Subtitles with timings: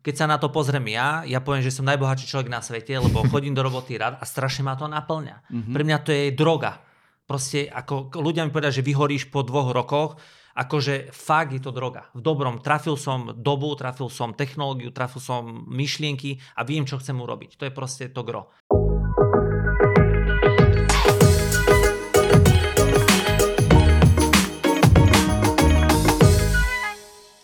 [0.00, 3.24] keď sa na to pozriem ja, ja poviem, že som najbohatší človek na svete, lebo
[3.32, 5.44] chodím do roboty rád a strašne ma to naplňa.
[5.48, 5.74] Mm-hmm.
[5.76, 6.80] Pre mňa to je droga.
[7.28, 10.18] Proste ako ľudia mi povedia, že vyhoríš po dvoch rokoch,
[10.56, 12.10] akože fakt je to droga.
[12.10, 12.58] V dobrom.
[12.58, 17.54] Trafil som dobu, trafil som technológiu, trafil som myšlienky a viem, čo chcem urobiť.
[17.60, 18.50] To je proste to gro.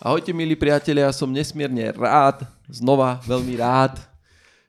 [0.07, 3.99] Ahojte milí priatelia, som nesmierne rád, znova veľmi rád,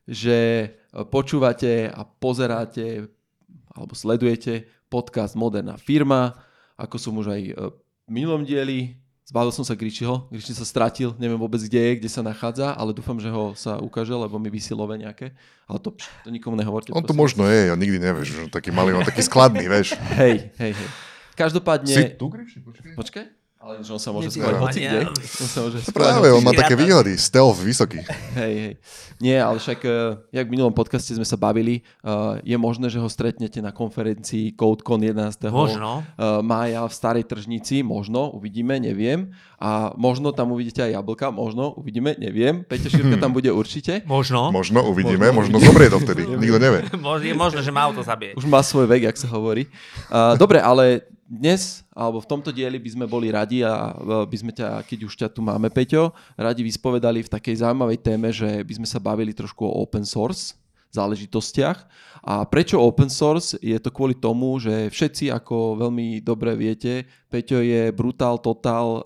[0.03, 0.67] že
[1.15, 3.07] počúvate a pozeráte
[3.71, 6.35] alebo sledujete podcast Moderná firma.
[6.75, 8.99] Ako som už aj v minulom dieli,
[9.31, 12.91] zbavil som sa Gričiho, Griči sa stratil, neviem vôbec kde je, kde sa nachádza, ale
[12.91, 15.39] dúfam, že ho sa ukáže, lebo mi vysilové nejaké.
[15.71, 15.95] Ale to,
[16.27, 16.91] to nikomu nehovorte.
[16.91, 19.95] On to možno je, ja nikdy nevieš, že taký malý, on taký skladný, vieš.
[20.19, 20.89] Hej, hej, hej.
[21.39, 21.95] Každopádne...
[21.95, 22.59] Si tu, Griči?
[22.59, 22.99] Počkaj.
[22.99, 23.38] Počkaj.
[23.59, 25.11] Ale že on sa môže skovať hoci kde.
[25.19, 28.07] On sa môže Práve, on má také výhody, stealth vysoký.
[28.39, 28.75] Hej, hej.
[29.19, 33.03] Nie, ale však, uh, jak v minulom podcaste sme sa bavili, uh, je možné, že
[33.03, 35.51] ho stretnete na konferencii CodeCon 11.
[35.51, 36.07] Možno.
[36.15, 39.35] Uh, mája v Starej tržnici, možno, uvidíme, neviem.
[39.59, 42.63] A možno tam uvidíte aj jablka, možno, uvidíme, neviem.
[42.63, 44.07] Peťa Šírka tam bude určite.
[44.07, 44.55] Možno.
[44.55, 46.87] Možno uvidíme, možno, možno zomrie dovtedy, nikto nevie.
[47.27, 48.39] Je možné, že má auto zabije.
[48.39, 49.67] Už má svoj vek, jak sa hovorí.
[50.07, 53.93] Uh, dobre, ale dnes, alebo v tomto dieli by sme boli radi a
[54.25, 58.33] by sme ťa, keď už ťa tu máme, Peťo, radi vyspovedali v takej zaujímavej téme,
[58.33, 60.57] že by sme sa bavili trošku o open source
[60.89, 62.09] záležitostiach.
[62.25, 63.57] A prečo open source?
[63.61, 69.03] Je to kvôli tomu, že všetci, ako veľmi dobre viete, Peťo je brutal, total uh,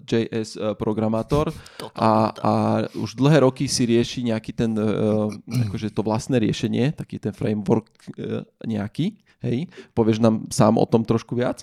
[0.00, 1.52] JS uh, programátor
[1.92, 2.52] a, a
[2.96, 5.28] už dlhé roky si rieši nejaký ten, uh,
[5.68, 11.06] akože to vlastné riešenie, taký ten framework uh, nejaký Hej, povieš nám sám o tom
[11.06, 11.62] trošku viac.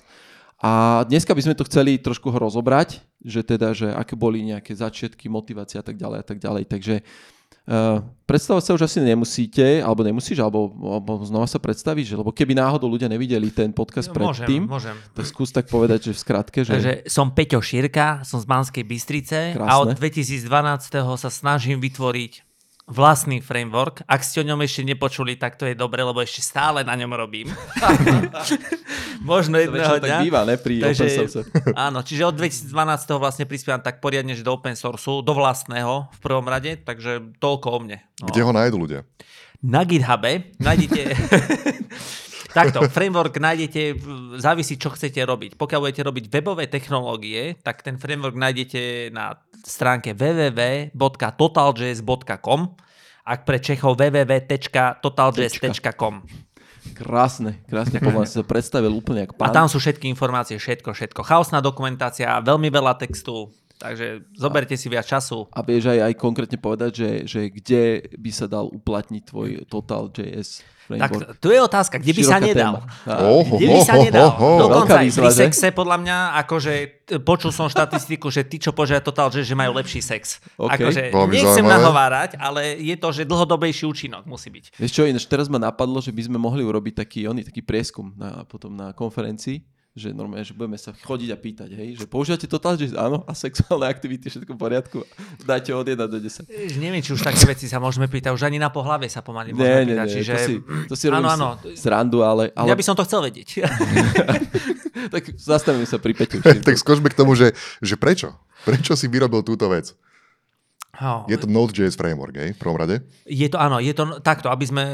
[0.64, 4.72] A dneska by sme to chceli trošku ho rozobrať, že teda, že aké boli nejaké
[4.72, 6.64] začiatky, motivácie a tak ďalej a tak ďalej.
[6.72, 12.32] Takže uh, predstavovať sa už asi nemusíte, alebo nemusíš, alebo, alebo znova sa predstavíš, lebo
[12.32, 16.20] keby náhodou ľudia nevideli ten podcast no, predtým, môžem, tak skús tak povedať, že v
[16.22, 16.72] skratke, že...
[16.72, 19.68] Takže som Peťo Šírka, som z Banskej Bystrice Krásne.
[19.68, 20.48] a od 2012.
[21.20, 22.43] sa snažím vytvoriť
[22.84, 24.04] vlastný framework.
[24.04, 27.08] Ak ste o ňom ešte nepočuli, tak to je dobre, lebo ešte stále na ňom
[27.16, 27.48] robím.
[29.24, 30.04] Možno jedného dňa.
[30.04, 31.38] tak býva, ne, pri Takže, open source.
[31.88, 32.68] Áno, čiže od 2012
[33.16, 37.66] vlastne prispievam tak poriadne, že do open sourceu, do vlastného v prvom rade, takže toľko
[37.72, 38.04] o mne.
[38.20, 38.28] No.
[38.28, 39.00] Kde ho nájdú ľudia?
[39.64, 41.00] Na GitHube nájdete
[42.54, 43.98] Takto, framework nájdete,
[44.38, 45.58] závisí, čo chcete robiť.
[45.58, 49.34] Pokiaľ budete robiť webové technológie, tak ten framework nájdete na
[49.64, 52.60] stránke www.totaljs.com
[53.24, 56.14] ak pre Čechov www.totaljs.com
[56.92, 59.48] Krásne, krásne, ako sa predstavil úplne ako pán.
[59.48, 61.24] A tam sú všetky informácie, všetko, všetko.
[61.24, 63.48] Chaosná dokumentácia, veľmi veľa textu,
[63.80, 65.48] takže zoberte si viac času.
[65.56, 70.60] A vieš aj, aj konkrétne povedať, že, že kde by sa dal uplatniť tvoj Total.js
[70.88, 72.74] tak tu je otázka, kde by Široká sa nedal?
[73.08, 74.28] Oh, kde by sa nedal?
[74.36, 76.72] Oh, oh, Dokonca aj pri sexe, podľa mňa, akože
[77.24, 80.40] počul som štatistiku, že tí, čo požiadajú Total, že, že majú lepší sex.
[80.56, 80.80] Okay.
[80.80, 81.76] Akože nechcem zaujímavé.
[81.76, 84.80] nahovárať, ale je to, že dlhodobejší účinok musí byť.
[84.80, 88.16] Vieš čo, ináč teraz ma napadlo, že by sme mohli urobiť taký, oný, taký prieskum
[88.16, 92.50] na, potom na konferencii že normálne, že budeme sa chodiť a pýtať, hej, že používate
[92.50, 94.98] totál, že áno, a sexuálne aktivity, všetko v poriadku,
[95.46, 96.50] dajte od 1 do 10.
[96.82, 99.86] Neviem, či už také veci sa môžeme pýtať, už ani na pohlavie sa pomaly môžeme
[99.86, 100.08] nie, pýtať.
[100.10, 100.32] Nie, čiže...
[100.34, 100.54] to si,
[100.90, 101.48] to si áno, áno.
[101.78, 102.66] srandu, ale, ale...
[102.66, 103.62] Ja by som to chcel vedieť.
[105.14, 106.42] tak zastavím sa pri Peťu.
[106.66, 108.34] tak skočme k tomu, že, že prečo?
[108.66, 109.94] Prečo si vyrobil túto vec?
[111.02, 111.26] Oh.
[111.26, 113.02] Je to Node.js framework, hej, v prvom rade?
[113.26, 114.84] Je to, áno, je to takto, aby sme,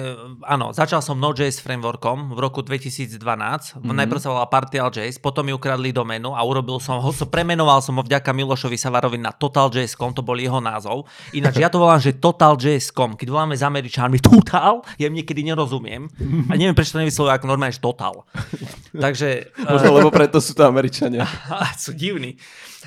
[0.48, 3.84] áno, začal som Node.js frameworkom v roku 2012, mm-hmm.
[3.84, 8.02] najprv sa volala Partial.js, potom mi ukradli doménu a urobil som ho, premenoval som ho
[8.04, 11.04] vďaka Milošovi Savarovi na Total.js.com, to bol jeho názov.
[11.36, 16.08] Ináč ja to volám, že Total.js.com, keď voláme s Američanmi Total, ja im niekedy nerozumiem
[16.48, 18.24] a neviem, prečo to nevyslovujú ako normálne, že Total.
[18.96, 19.28] Takže...
[19.68, 21.28] Možno, uh, lebo preto sú to Američania.
[21.82, 22.40] sú divní.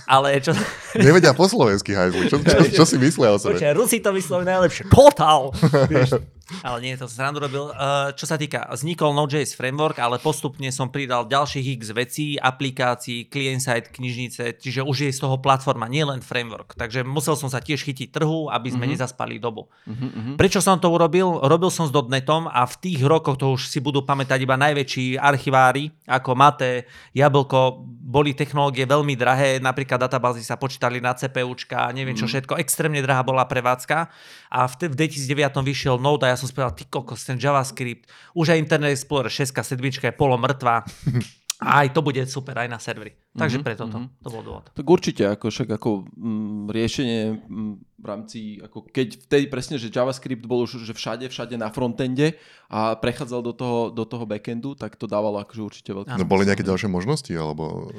[0.09, 0.51] Ale čo...
[0.97, 2.27] Nevedia po slovensky hajzli.
[2.27, 2.97] Čo, čo, čo, si
[3.35, 3.59] o sebe?
[3.59, 4.83] Počkaj, Rusi to vyslovujú najlepšie.
[4.87, 5.51] Total!
[6.61, 7.71] ale nie, to srandu robil.
[7.71, 13.31] Uh, čo sa týka, vznikol Node.js framework, ale postupne som pridal ďalších x vecí, aplikácií,
[13.31, 16.75] client-side, knižnice, čiže už je z toho platforma, nielen framework.
[16.75, 18.99] Takže musel som sa tiež chytiť trhu, aby sme mm-hmm.
[18.99, 19.71] nezaspali dobu.
[19.87, 20.35] Mm-hmm.
[20.35, 21.39] Prečo som to urobil?
[21.47, 25.15] Robil som s .NETom a v tých rokoch, to už si budú pamätať iba najväčší
[25.15, 26.85] archivári, ako Mate,
[27.15, 32.99] Jablko, boli technológie veľmi drahé, napríklad databázy sa počítali na CPUčka, neviem čo všetko, extrémne
[32.99, 34.11] drahá bola prevádzka
[34.53, 38.05] a v, v 2009 vyšiel Node a ja som povedal, ty kokos, ten JavaScript,
[38.37, 40.85] už aj Internet Explorer 6, 7 je polo mŕtva.
[41.63, 43.15] A aj to bude super aj na servery.
[43.31, 43.63] Takže mm-hmm.
[43.63, 44.19] preto to, mm-hmm.
[44.19, 44.65] to bol dôvod.
[44.75, 47.73] Tak určite, ako však ako mm, riešenie mm,
[48.03, 52.35] v rámci, ako keď vtedy presne, že JavaScript bol už že všade, všade na frontende
[52.67, 56.19] a prechádzal do toho, do toho backendu, tak to dávalo akože určite veľké.
[56.19, 57.95] No boli nejaké ďalšie možnosti, alebo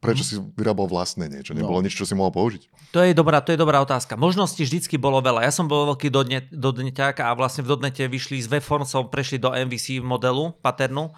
[0.00, 1.52] prečo si vyrábal vlastné niečo?
[1.52, 1.84] Nebolo no.
[1.84, 2.92] niečo, čo si mohol použiť?
[2.96, 4.16] To je dobrá, to je dobrá otázka.
[4.16, 5.44] Možností vždycky bolo veľa.
[5.44, 6.08] Ja som bol veľký
[6.50, 11.12] dodneťák a vlastne v dodnete vyšli z webformsov, prešli do MVC modelu, paternu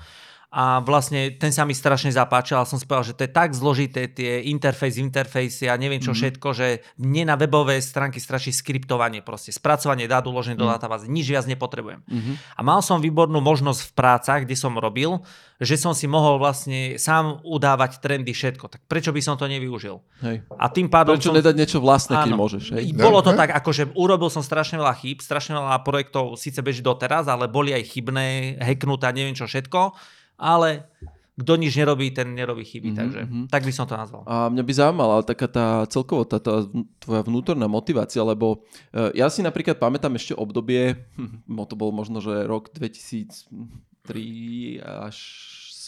[0.53, 3.57] a vlastne ten sa mi strašne zapáčil a som si povedal, že to je tak
[3.57, 6.37] zložité, tie interfejs, interfejsy a neviem čo mm-hmm.
[6.37, 10.69] všetko, že mne na webové stránky straší skriptovanie proste, spracovanie dát uložené mm-hmm.
[10.69, 10.75] do mhm.
[10.77, 12.05] databázy, nič viac nepotrebujem.
[12.05, 12.35] Mm-hmm.
[12.53, 15.25] A mal som výbornú možnosť v prácach, kde som robil,
[15.57, 20.05] že som si mohol vlastne sám udávať trendy všetko, tak prečo by som to nevyužil?
[20.21, 20.45] Hej.
[20.53, 21.39] A tým pádom prečo som...
[21.41, 22.65] nedať niečo vlastné, keď môžeš?
[22.77, 22.93] Hej?
[22.93, 27.25] Bolo to tak, akože urobil som strašne veľa chýb, strašne veľa projektov síce beží doteraz,
[27.25, 30.89] ale boli aj chybné, hacknuté a neviem čo všetko ale
[31.33, 32.93] kto nič nerobí, ten nerobí chyby.
[32.93, 33.01] Mm-hmm.
[33.01, 34.23] Takže tak by som to nazval.
[34.29, 36.69] A mňa by zaujímala taká tá celkovo tá, tá
[37.01, 38.61] tvoja vnútorná motivácia, lebo
[38.93, 43.49] uh, ja si napríklad pamätám ešte obdobie, hm, to bol možno, že rok 2003
[44.85, 45.17] až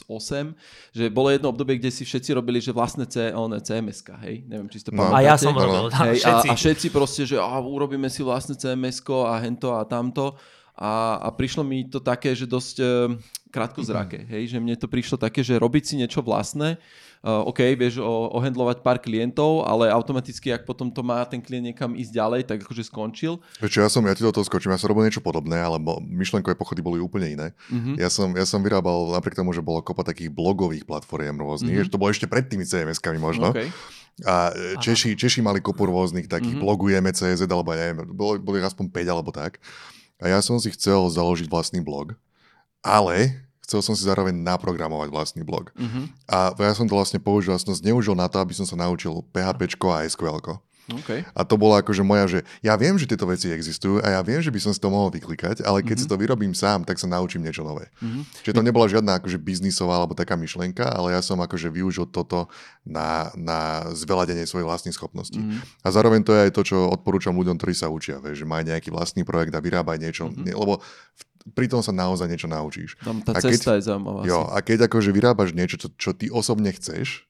[0.09, 0.57] 8,
[0.91, 4.43] že bolo jedno obdobie, kde si všetci robili, že vlastné C, cms hej?
[4.49, 5.15] Neviem, či ste to no.
[5.15, 6.49] A ja som robil, hej, všetci.
[6.51, 10.35] A, a všetci proste, že a, urobíme si vlastné cms a hento a tamto.
[10.75, 13.15] A, a prišlo mi to také, že dosť uh,
[13.55, 16.83] krátkozraké, hej, že mne to prišlo také, že robiť si niečo vlastné,
[17.23, 21.71] uh, OK, vieš o, ohendlovať pár klientov, ale automaticky, ak potom to má ten klient
[21.71, 23.39] niekam ísť ďalej, tak akože skončil.
[23.63, 25.79] Vieš ja som, ja ti do toho skočím, ja som robil niečo podobné, ale
[26.11, 27.49] myšlenkové pochody boli úplne iné.
[27.71, 27.95] Mm-hmm.
[28.03, 31.95] Ja, som, ja som vyrábal, napriek tomu, že bolo kopa takých blogových platform rôznych, mm-hmm.
[31.95, 33.55] to bolo ešte pred tými CMS-kami možno.
[33.55, 33.71] Okay.
[34.27, 36.67] A e, Češi, Češi mali kopu rôznych takých mm-hmm.
[36.67, 39.63] blogujeme CZ, alebo neviem, boli, boli aspoň 5 alebo tak.
[40.25, 42.17] A ja som si chcel založiť vlastný blog,
[42.81, 45.69] ale chcel som si zároveň naprogramovať vlastný blog.
[45.77, 46.09] Uh-huh.
[46.25, 49.21] A ja som to vlastne použil, ja som zneužil na to, aby som sa naučil
[49.37, 50.41] PHP a SQL.
[50.85, 51.25] Okay.
[51.33, 54.45] A to bola akože moja, že ja viem, že tieto veci existujú a ja viem,
[54.45, 56.01] že by som si to mohol vyklikať, ale keď mm-hmm.
[56.05, 57.89] si to vyrobím sám, tak sa naučím niečo nové.
[58.05, 58.23] Mm-hmm.
[58.45, 62.53] Čiže to nebola žiadna akože biznisová alebo taká myšlienka, ale ja som akože využil toto
[62.85, 65.41] na, na zveladenie svojich vlastných schopností.
[65.41, 65.85] Mm-hmm.
[65.85, 68.69] A zároveň to je aj to, čo odporúčam ľuďom, ktorí sa učia, vieš, že maj
[68.69, 70.53] nejaký vlastný projekt a vyrábaj niečo, mm-hmm.
[70.53, 70.85] lebo
[71.53, 72.97] pri tom sa naozaj niečo naučíš.
[73.05, 74.21] Tam tá a cesta keď, je zaujímavá.
[74.25, 77.29] Jo, a keď akože vyrábaš niečo, čo, čo ty osobne chceš,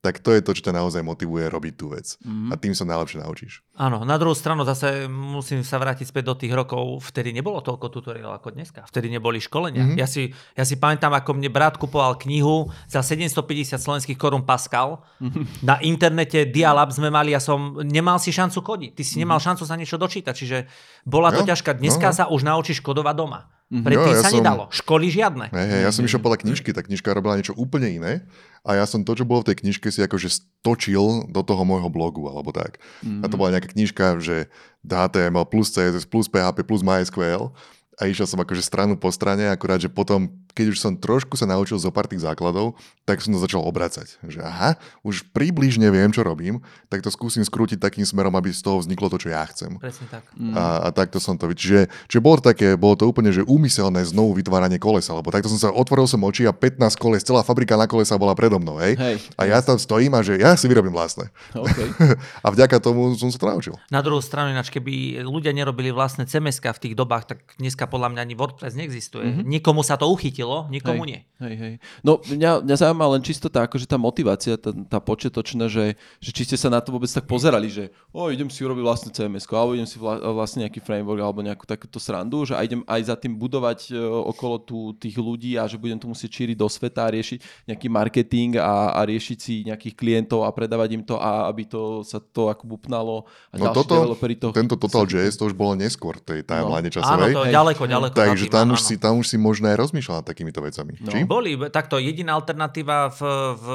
[0.00, 2.16] tak to je to, čo ťa naozaj motivuje robiť tú vec.
[2.24, 2.48] Mm-hmm.
[2.48, 3.60] A tým sa najlepšie naučíš.
[3.76, 7.92] Áno, na druhú stranu zase musím sa vrátiť späť do tých rokov, vtedy nebolo toľko
[7.92, 8.80] tutoriálov ako dneska.
[8.88, 9.84] Vtedy neboli školenia.
[9.84, 10.00] Mm-hmm.
[10.00, 15.04] Ja, si, ja si pamätám, ako mne brat kupoval knihu za 750 slovenských korún Pascal.
[15.20, 15.68] Mm-hmm.
[15.68, 18.90] Na internete Dialab sme mali, ja som nemal si šancu kodiť.
[18.96, 19.20] Ty si mm-hmm.
[19.20, 20.58] nemal šancu sa niečo dočítať, čiže
[21.04, 21.76] bola to jo, ťažká.
[21.76, 22.16] Dneska no.
[22.16, 23.52] sa už naučíš kodovať doma.
[23.68, 23.84] Mm-hmm.
[23.84, 24.64] Predtým ja sa som, nedalo.
[24.72, 25.52] Školy žiadne.
[25.52, 28.24] Hey, hey, ja som išiel podľa knižky, tá knižka robila niečo úplne iné
[28.60, 31.88] a ja som to, čo bolo v tej knižke, si akože stočil do toho môjho
[31.88, 32.76] blogu alebo tak.
[33.00, 33.24] Mm-hmm.
[33.24, 34.52] A to bola nejaká knižka, že
[34.84, 37.56] HTML plus CSS plus PHP plus MySQL
[38.00, 41.46] a išiel som akože stranu po strane, akurát, že potom keď už som trošku sa
[41.46, 42.74] naučil zo pár tých základov,
[43.04, 44.22] tak som to začal obracať.
[44.22, 48.62] Že aha, už približne viem, čo robím, tak to skúsim skrútiť takým smerom, aby z
[48.62, 49.74] toho vzniklo to, čo ja chcem.
[49.82, 50.22] Presne tak.
[50.54, 51.50] A, a takto som to...
[51.50, 55.50] Čiže, čiže bolo to také, bolo to úplne, že úmyselné znovu vytváranie kolesa, lebo takto
[55.50, 58.78] som sa otvoril som oči a 15 koles, celá fabrika na kolesa bola predo mnou,
[58.78, 58.94] hej?
[58.94, 61.30] hej a ja tam stojím a že ja si vyrobím vlastné.
[61.50, 61.90] Okay.
[62.44, 63.74] a vďaka tomu som sa to naučil.
[63.90, 68.14] Na druhú stranu, ináč, keby ľudia nerobili vlastné cms v tých dobách, tak dneska podľa
[68.14, 69.26] mňa ani WordPress neexistuje.
[69.26, 69.44] Mm-hmm.
[69.46, 71.20] Nikomu sa to uchytilo chytilo, nikomu hej, nie.
[71.40, 71.74] Hej, hej.
[72.04, 76.30] No mňa, mňa zaujíma len čisto tá, akože tá motivácia, tá, tá početočná, že, že
[76.36, 79.48] či ste sa na to vôbec tak pozerali, že o, idem si urobiť vlastne CMS,
[79.48, 83.08] alebo idem si vla, vlastne nejaký framework, alebo nejakú takúto srandu, že a idem aj
[83.08, 86.68] za tým budovať uh, okolo tú, tých ľudí a že budem to musieť šíriť do
[86.68, 91.16] sveta a riešiť nejaký marketing a, a riešiť si nejakých klientov a predávať im to
[91.16, 94.48] a aby to sa to ako bupnalo a no toto, to...
[94.52, 96.92] Tento Total JS to už bolo neskôr tej timeline no.
[96.92, 97.32] časovej.
[97.32, 98.14] Áno, to je ďaleko, ďaleko.
[98.16, 100.94] Takže tam, už si, tam už si možno aj rozmýšľal nad takýmito vecami.
[101.02, 101.10] No.
[101.10, 101.26] Či?
[101.26, 103.20] Boli, takto jediná alternatíva v,
[103.58, 103.66] v,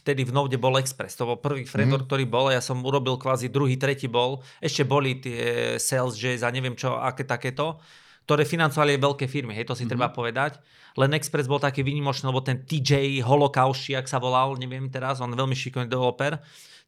[0.00, 1.18] vtedy v Node bol Express.
[1.18, 2.10] To bol prvý framework, mm.
[2.10, 2.54] ktorý bol.
[2.54, 4.38] Ja som urobil kvázi druhý, tretí bol.
[4.62, 7.82] Ešte boli tie Sales.js a neviem čo, aké takéto
[8.30, 9.90] ktoré financovali aj veľké firmy, hej, to si mm-hmm.
[9.90, 10.62] treba povedať.
[10.94, 15.34] Len Express bol taký výnimočný, lebo ten TJ Holokauši, ak sa volal, neviem teraz, on
[15.34, 16.38] veľmi šikovný developer,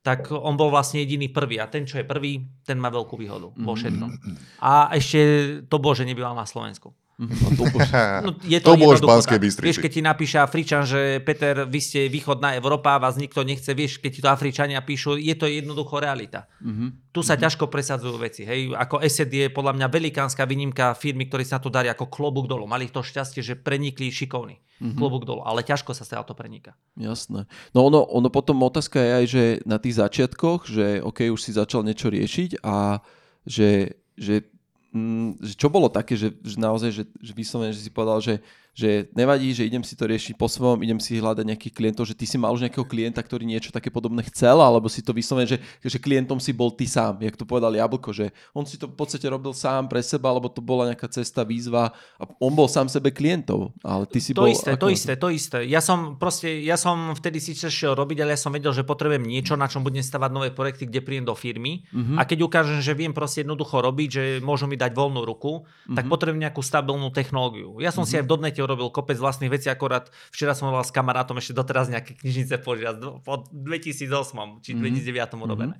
[0.07, 1.59] tak on bol vlastne jediný prvý.
[1.59, 3.79] A ten, čo je prvý, ten má veľkú výhodu vo mhm.
[3.79, 4.11] všetkom.
[4.71, 5.21] A ešte
[5.67, 6.95] to bol, že nebýval na Slovensku.
[7.31, 7.63] To,
[8.27, 9.67] no, je to, to bolo v Banskej Bystrici.
[9.69, 14.03] Vieš, keď ti napíše Afričan, že Peter, vy ste východná Európa, vás nikto nechce, vieš,
[14.03, 16.51] keď ti to Afričania píšu, je to jednoducho realita.
[16.59, 17.13] Mm-hmm.
[17.13, 17.43] Tu sa mm-hmm.
[17.47, 18.43] ťažko presadzujú veci.
[18.43, 18.75] Hej.
[18.75, 22.49] Ako ESET je podľa mňa velikánska výnimka firmy, ktorí sa na to darí ako klobúk
[22.49, 22.65] dolu.
[22.67, 24.59] Mali to šťastie, že prenikli šikovní.
[24.59, 24.99] Mm-hmm.
[24.99, 25.47] Klobúk dolu.
[25.47, 26.75] Ale ťažko sa sa to preniká.
[26.99, 27.47] Jasné.
[27.77, 31.55] No ono, ono potom otázka je aj, že na tých začiatkoch, že OK, už si
[31.55, 32.99] začal niečo riešiť a
[33.47, 34.47] že, že
[34.93, 38.35] Mm, čo bolo také, že, že naozaj, že, že vyslovene, že si povedal, že
[38.73, 42.17] že nevadí, že idem si to riešiť po svojom, idem si hľadať nejakých klientov, že
[42.17, 45.45] ty si mal už nejakého klienta, ktorý niečo také podobné chcel, alebo si to vyslovene,
[45.45, 48.89] že, že klientom si bol ty sám, jak to povedal Jablko, že on si to
[48.89, 52.65] v podstate robil sám pre seba, alebo to bola nejaká cesta, výzva a on bol
[52.65, 54.49] sám sebe klientov, ale ty si to bol...
[54.49, 54.73] Isté.
[54.81, 55.59] To isté, to isté.
[55.69, 59.23] Ja som proste, ja som vtedy si šiel robiť, ale ja som vedel, že potrebujem
[59.23, 62.17] niečo, na čom budem stavať nové projekty, kde príjem do firmy uh-huh.
[62.17, 65.97] a keď ukážem, že viem proste jednoducho robiť, že môžu mi dať voľnú ruku, uh-huh.
[65.97, 66.11] tak mhm.
[66.11, 67.77] potrebujem nejakú stabilnú technológiu.
[67.79, 68.17] Ja som uh-huh.
[68.17, 68.31] si aj v
[68.63, 72.63] dotnete urobil kopec vlastných vecí, akorát včera som hovoril s kamarátom ešte doteraz nejaké knižnice
[72.63, 75.43] požiať po 2008 či 2009 mm-hmm.
[75.43, 75.77] urobené.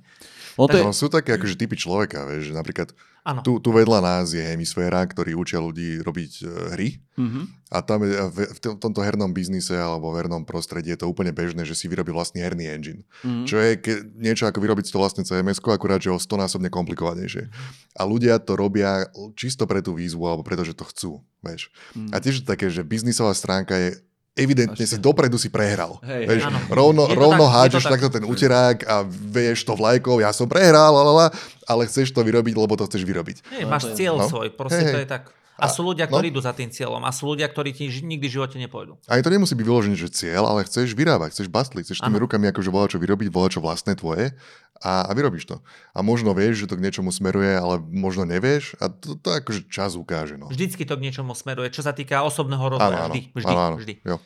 [0.59, 0.83] No, to je...
[0.91, 2.91] sú také akože typy človeka, vieš, že napríklad
[3.39, 7.71] tu, tu vedľa nás je hemisféra, ktorý učia ľudí robiť uh, hry mm-hmm.
[7.71, 11.63] a tam v, v tomto hernom biznise alebo v hernom prostredí je to úplne bežné,
[11.63, 13.07] že si vyrobí vlastný herný engine.
[13.23, 13.45] Mm-hmm.
[13.47, 17.47] Čo je ke, niečo ako vyrobiť to vlastné CMS, akurát, že o 100 násobne komplikovanejšie.
[17.95, 19.07] A ľudia to robia
[19.39, 21.11] čisto pre tú výzvu alebo preto, že to chcú.
[21.39, 21.71] Vieš.
[21.95, 22.11] Mm-hmm.
[22.11, 24.03] A tiež také, že biznisová stránka je
[24.33, 26.01] evidentne si dopredu si prehral.
[26.01, 26.59] Hej, vieš, áno.
[26.73, 31.29] rovno, rovno tak, hádžeš takto ten uterák a vieš to vlajkou, ja som prehral, lalala,
[31.69, 33.37] ale chceš to vyrobiť, lebo to chceš vyrobiť.
[33.53, 34.25] Hej, máš cieľ no?
[34.25, 35.23] svoj, proste hej, to je tak.
[35.53, 36.31] A, a sú ľudia, ktorí no?
[36.33, 38.97] idú za tým cieľom a sú ľudia, ktorí ti nikdy v živote nepôjdu.
[39.05, 42.25] A to nemusí byť vyložené, že cieľ, ale chceš vyrábať, chceš bastliť, chceš tými ano.
[42.25, 44.33] rukami akože volať čo vyrobiť, volať čo vlastné tvoje
[44.81, 45.61] a, a vyrobíš to.
[45.93, 49.69] A možno vieš, že to k niečomu smeruje, ale možno nevieš a to, to akože
[49.69, 50.41] čas ukáže.
[50.41, 50.49] No.
[50.49, 53.13] Vždycky to k niečomu smeruje, čo sa týka osobného rozvoja.
[53.13, 53.75] Vždy, vždy, ano, ano.
[53.77, 53.93] vždy.
[54.01, 54.17] Jo.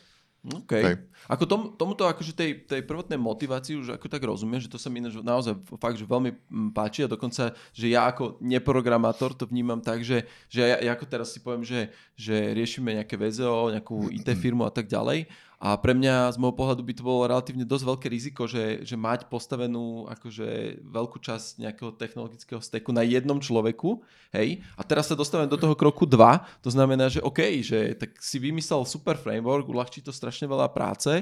[0.48, 0.72] OK.
[0.72, 0.96] Hej.
[1.28, 4.88] Ako tom, tomuto akože tej, tej prvotnej motivácii už ako tak rozumiem, že to sa
[4.88, 9.84] mi naozaj fakt, že veľmi mm, páči a dokonca, že ja ako neprogramátor to vnímam
[9.84, 14.08] tak, že, že ja, ja ako teraz si poviem, že, že riešime nejaké VZO, nejakú
[14.08, 15.28] IT firmu a tak ďalej.
[15.58, 18.94] A pre mňa z môjho pohľadu by to bolo relatívne dosť veľké riziko, že, že
[18.94, 23.98] mať postavenú akože veľkú časť nejakého technologického steku na jednom človeku,
[24.30, 28.14] hej, a teraz sa dostávame do toho kroku 2, to znamená, že OK, že tak
[28.22, 31.17] si vymyslel super framework, uľahčí to strašne veľa práce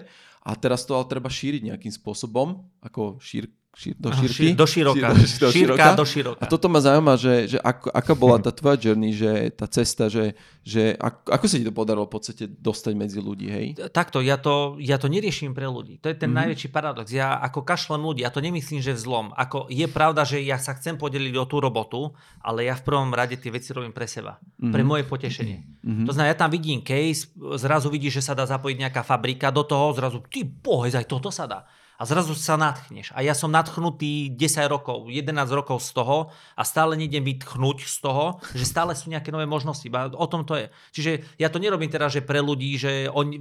[0.47, 4.57] a teraz to ale treba šíriť nejakým spôsobom, ako šír, Šír, do šírky?
[4.57, 5.13] do široka.
[5.13, 6.41] Šír, do, Šírka do široka.
[6.41, 10.09] A toto ma zaujíma, že, že ako, aká bola tá tvoja journey, že tá cesta,
[10.09, 10.33] že,
[10.65, 13.67] že ako, ako sa ti to podarilo v podstate dostať medzi ľudí, hej?
[13.93, 16.01] Takto, ja to, ja to neriešim pre ľudí.
[16.01, 16.57] To je ten mm-hmm.
[16.57, 17.13] najväčší paradox.
[17.13, 19.37] Ja ako kašlem ľudí, ja to nemyslím, že vzlom.
[19.37, 23.13] Ako je pravda, že ja sa chcem podeliť o tú robotu, ale ja v prvom
[23.13, 24.41] rade tie veci robím pre seba.
[24.41, 24.73] Mm-hmm.
[24.73, 25.85] Pre moje potešenie.
[25.85, 26.07] Mm-hmm.
[26.09, 27.29] To znamená, ja tam vidím case,
[27.61, 31.29] zrazu vidíš, že sa dá zapojiť nejaká fabrika do toho, zrazu, ty bohe, aj toto
[31.29, 33.11] sa dá a zrazu sa nadchneš.
[33.17, 37.97] A ja som nadchnutý 10 rokov, 11 rokov z toho a stále nejdem vytchnúť z
[38.05, 39.89] toho, že stále sú nejaké nové možnosti.
[40.17, 40.67] O tom to je.
[40.93, 43.33] Čiže ja to nerobím teraz, že pre ľudí, že on,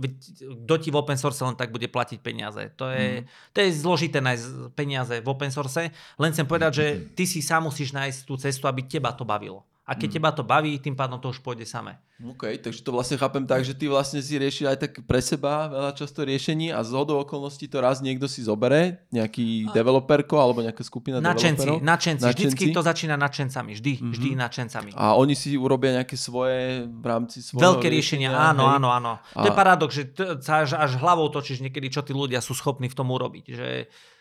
[0.65, 2.71] kto ti v open source len tak bude platiť peniaze.
[2.79, 3.51] To je, mm.
[3.51, 5.91] to je zložité nájsť peniaze v open source.
[5.91, 9.67] Len chcem povedať, že ty si sám musíš nájsť tú cestu, aby teba to bavilo.
[9.85, 10.15] A keď mm.
[10.17, 12.01] teba to baví, tým pádom to už pôjde samé.
[12.15, 15.67] OK, takže to vlastne chápem tak, že ty vlastne si riešil aj tak pre seba
[15.67, 19.75] veľa často riešení a z hodou okolností to raz niekto si zobere, nejaký a...
[19.75, 21.67] developerko alebo nejaká skupina načenci.
[21.83, 22.23] Načenci, načenci.
[22.23, 24.13] Vždycky to začína načencami, vždy, mm-hmm.
[24.15, 24.89] vždy načencami.
[24.95, 28.75] A oni si urobia nejaké svoje v rámci svojho Veľké riešenia, riešenia áno, hej.
[28.79, 29.13] áno, áno.
[29.35, 29.43] A...
[29.43, 30.03] To je paradox, že
[30.39, 33.45] sa až, až hlavou točíš niekedy, čo tí ľudia sú schopní v tom urobiť.
[33.51, 33.67] Že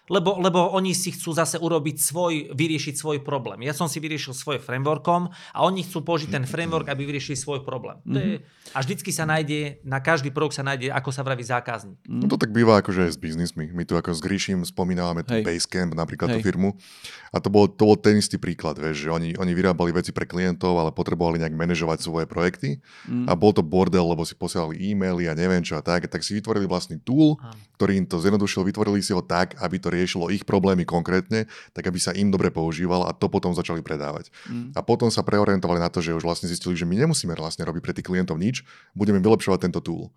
[0.04, 3.64] lebo, lebo oni si chcú zase urobiť svoj, vyriešiť svoj problém.
[3.64, 7.64] Ja som si vyriešil svoj frameworkom a oni chcú použiť ten framework, aby vyriešili svoj
[7.64, 7.83] problém.
[7.92, 8.14] Mm-hmm.
[8.14, 8.34] To je,
[8.72, 12.00] a vždycky sa nájde, na každý produkt sa nájde, ako sa vraví zákazník.
[12.08, 13.68] No to tak býva akože aj s biznismi.
[13.76, 16.40] My tu ako s Gríšim spomíname tu Basecamp, napríklad Hej.
[16.40, 16.72] tú firmu.
[17.34, 20.22] A to bol, to bol ten istý príklad, vieš, že oni, oni vyrábali veci pre
[20.22, 22.78] klientov, ale potrebovali nejak manažovať svoje projekty.
[23.10, 23.26] Mm.
[23.26, 26.06] A bol to bordel, lebo si posielali e-maily a neviem čo a tak.
[26.06, 27.58] Tak si vytvorili vlastný tool, Aha.
[27.74, 31.90] ktorý im to zjednodušil, vytvorili si ho tak, aby to riešilo ich problémy konkrétne, tak
[31.90, 34.30] aby sa im dobre používal a to potom začali predávať.
[34.46, 34.70] Mm.
[34.78, 37.73] A potom sa preorientovali na to, že už vlastne zistili, že my nemusíme vlastne robiť
[37.80, 40.10] pre tých klientov nič, budeme vylepšovať tento tool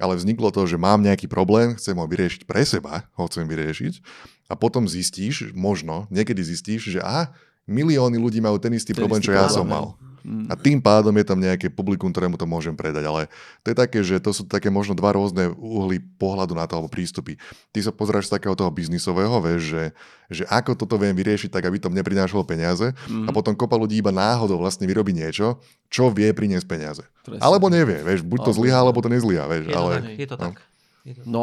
[0.00, 4.02] ale vzniklo to, že mám nejaký problém, chcem ho vyriešiť pre seba, ho chcem vyriešiť
[4.50, 7.30] a potom zistíš, možno, niekedy zistíš, že aha,
[7.70, 9.94] milióny ľudí majú ten istý ten problém, istý čo ja som mal.
[10.22, 10.46] Mm.
[10.48, 13.04] A tým pádom je tam nejaké publikum, ktorému to môžem predať.
[13.06, 13.26] Ale
[13.66, 16.90] to je také, že to sú také možno dva rôzne uhly pohľadu na to alebo
[16.90, 17.36] prístupy.
[17.74, 19.84] Ty sa pozráš z takého toho biznisového, vieš, že,
[20.30, 23.26] že ako toto viem vyriešiť tak, aby to mne prinášalo peniaze mm.
[23.26, 25.58] a potom kopa ľudí iba náhodou vlastne vyrobí niečo,
[25.90, 27.04] čo vie priniesť peniaze.
[27.26, 27.42] Presne.
[27.42, 29.70] Alebo nevie, vieš, buď to zlyhá, alebo to nezlyhá, vieš.
[29.70, 30.42] Je ale, to, je to no.
[30.48, 30.54] tak.
[30.58, 30.71] No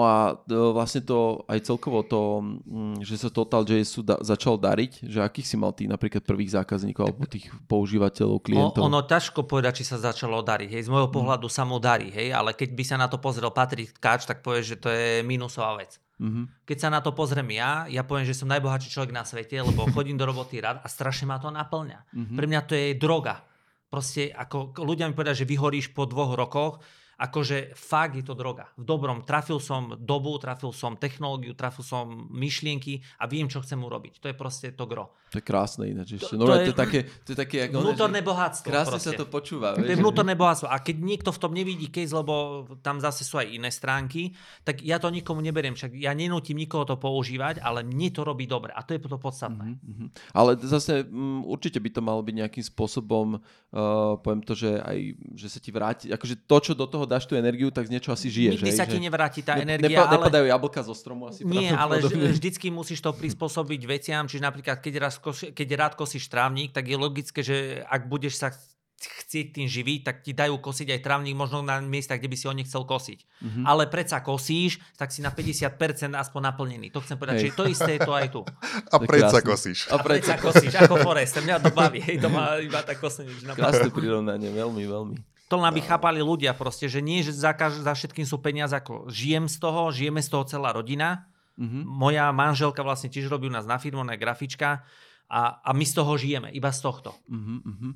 [0.07, 5.03] a e, vlastne to aj celkovo to, mm, že sa Total JSu da, začal dariť,
[5.03, 8.81] že akých si mal ty napríklad prvých zákazníkov alebo tých používateľov, klientov?
[8.81, 10.79] O, ono ťažko povedať, či sa začalo dariť.
[10.79, 10.87] Hej.
[10.87, 11.15] Z môjho mhm.
[11.15, 11.53] pohľadu mm.
[11.53, 14.63] sa mu darí, hej, ale keď by sa na to pozrel Patrik Tkáč, tak povie,
[14.63, 15.99] že to je minusová vec.
[16.19, 16.67] Mm-hmm.
[16.67, 19.87] Keď sa na to pozriem ja, ja poviem, že som najbohatší človek na svete, lebo
[19.95, 21.99] chodím do roboty rád a strašne ma to naplňa.
[22.11, 22.35] Mm-hmm.
[22.35, 23.47] Pre mňa to je droga.
[23.89, 26.83] Proste ako ľudia mi povedia, že vyhoríš po dvoch rokoch,
[27.19, 28.71] akože fakt je to droga.
[28.79, 29.27] V dobrom.
[29.27, 34.23] Trafil som dobu, trafil som technológiu, trafil som myšlienky a viem, čo chcem urobiť.
[34.23, 35.11] To je proste to gro.
[35.29, 36.17] To je krásne ináč.
[36.17, 38.71] To, no, to, je, to je také, to je také ako vnútorné bohatstvo.
[38.71, 39.11] Krásne proste.
[39.13, 39.77] sa to počúva.
[39.77, 40.71] To je vnútorné bohatstvo.
[40.71, 44.33] A keď niekto v tom nevidí case, lebo tam zase sú aj iné stránky,
[44.63, 45.75] tak ja to nikomu neberiem.
[45.75, 48.71] Však ja nenútim nikoho to používať, ale mne to robí dobre.
[48.71, 49.77] A to je to podstatné.
[49.77, 50.07] Mm-hmm.
[50.33, 54.81] Ale zase m, mm, určite by to malo byť nejakým spôsobom, uh, poviem to, že
[54.81, 54.97] aj
[55.35, 58.13] že sa ti vráti, akože to, čo do toho dáš tú energiu, tak z niečo
[58.13, 58.61] asi žiješ.
[58.61, 58.93] Nikdy hej, sa že...
[58.93, 60.05] ti nevráti tá ne, energia.
[60.05, 60.53] Nepa, nepadajú ale...
[60.53, 61.41] jablka zo stromu asi.
[61.41, 66.69] Nie, ale vždycky musíš to prispôsobiť veciam, čiže napríklad keď, raz, keď rád kosíš trávnik,
[66.69, 68.53] tak je logické, že ak budeš sa
[68.99, 72.45] chcieť tým živiť, tak ti dajú kosiť aj trávnik možno na miestach, kde by si
[72.51, 73.19] ho nechcel kosiť.
[73.23, 73.63] Mm-hmm.
[73.63, 75.71] Ale predsa kosíš, tak si na 50%
[76.19, 76.91] aspoň naplnený.
[76.91, 78.41] To chcem povedať, že to isté je to aj tu.
[78.93, 79.87] A predsa kosíš.
[79.87, 81.39] A predsa kosíš, ako Forest.
[81.39, 83.31] Mňa to baví, hej, to má iba tak kosenie.
[83.55, 87.93] Krásne prirovnanie, veľmi, veľmi to len aby chápali ľudia proste, že nie, že za, za
[87.97, 91.25] všetkým sú peniaze, ako žijem z toho, žijeme z toho celá rodina.
[91.57, 91.83] Mm-hmm.
[91.89, 94.85] Moja manželka vlastne tiež robí u nás na firmu, ona je grafička
[95.29, 97.13] a, a my z toho žijeme, iba z tohto.
[97.29, 97.91] Mm-hmm.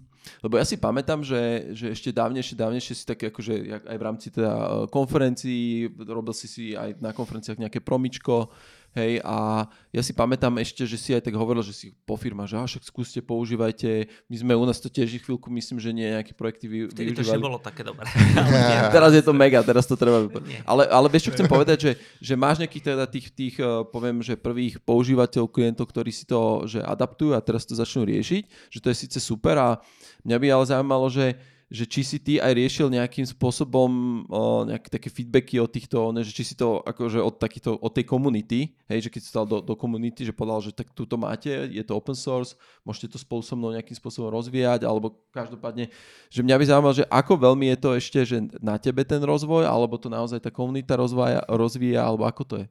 [0.45, 4.27] Lebo ja si pamätám, že, že ešte dávnejšie, dávnejšie si také akože aj v rámci
[4.29, 8.53] teda e, konferencií, robil si si aj na konferenciách nejaké promičko,
[8.93, 12.45] Hej, a ja si pamätám ešte, že si aj tak hovoril, že si po firma,
[12.45, 14.05] že však skúste, používajte.
[14.29, 17.41] My sme u nás to tiež chvíľku, myslím, že nie nejaké projekty vy, Vtedy využívali.
[17.41, 18.05] to bolo také dobré.
[18.95, 20.29] teraz je to mega, teraz to treba
[20.61, 24.21] Ale, ale vieš, čo chcem povedať, že, že máš nejakých teda tých, tých, eh, poviem,
[24.21, 28.77] že prvých používateľov, klientov, ktorí si to že adaptujú a teraz to začnú riešiť, že
[28.77, 29.81] to je síce super a
[30.21, 31.33] mňa by ale zaujímalo, že
[31.73, 33.89] že či si ty aj riešil nejakým spôsobom
[34.29, 37.89] o, nejaké také feedbacky od týchto, ne, že či si to akože od, takýto, od
[37.89, 41.49] tej komunity, hej, že keď si stal do, komunity, že povedal, že tak túto máte,
[41.49, 42.53] je to open source,
[42.85, 45.89] môžete to spolu so mnou nejakým spôsobom rozvíjať, alebo každopádne,
[46.29, 49.65] že mňa by zaujímalo, že ako veľmi je to ešte, že na tebe ten rozvoj,
[49.65, 52.67] alebo to naozaj tá komunita rozvíja, rozvíja alebo ako to je?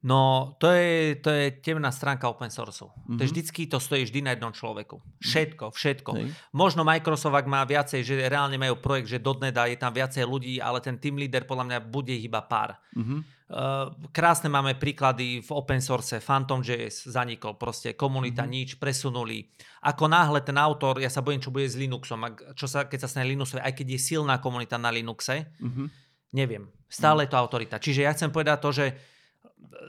[0.00, 2.80] No, to je, to je temná stránka open source.
[2.80, 3.16] Mm-hmm.
[3.16, 3.32] To je mhm.
[3.36, 4.96] vždycky to stojí vždy na jednom človeku.
[5.20, 6.10] Všetko, všetko.
[6.16, 6.32] Hej.
[6.56, 10.24] Možno Microsoft, ak má viacej, že reálne majú projekt, že dotnet a je tam viacej
[10.24, 12.80] ľudí, ale ten team leader podľa mňa bude iba pár.
[12.96, 13.20] Mm-hmm.
[13.50, 16.16] Uh, krásne máme príklady v open source.
[16.16, 18.56] Phantom.js zanikol, proste komunita mm-hmm.
[18.56, 19.52] nič, presunuli.
[19.84, 23.04] Ako náhle ten autor, ja sa bojím, čo bude s Linuxom, ak, čo sa, keď
[23.04, 25.86] sa stane Linuxovi, aj keď je silná komunita na Linuxe, mm-hmm.
[26.32, 26.72] neviem.
[26.88, 27.28] Stále mm-hmm.
[27.28, 27.76] je to autorita.
[27.82, 28.86] Čiže ja chcem povedať to, že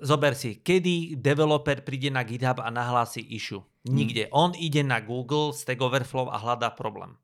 [0.01, 3.61] zober si, kedy developer príde na GitHub a nahlási issue.
[3.85, 3.95] Hmm.
[3.95, 4.23] Nikde.
[4.29, 4.35] Hmm.
[4.35, 7.17] On ide na Google, Stack Overflow a hľadá problém.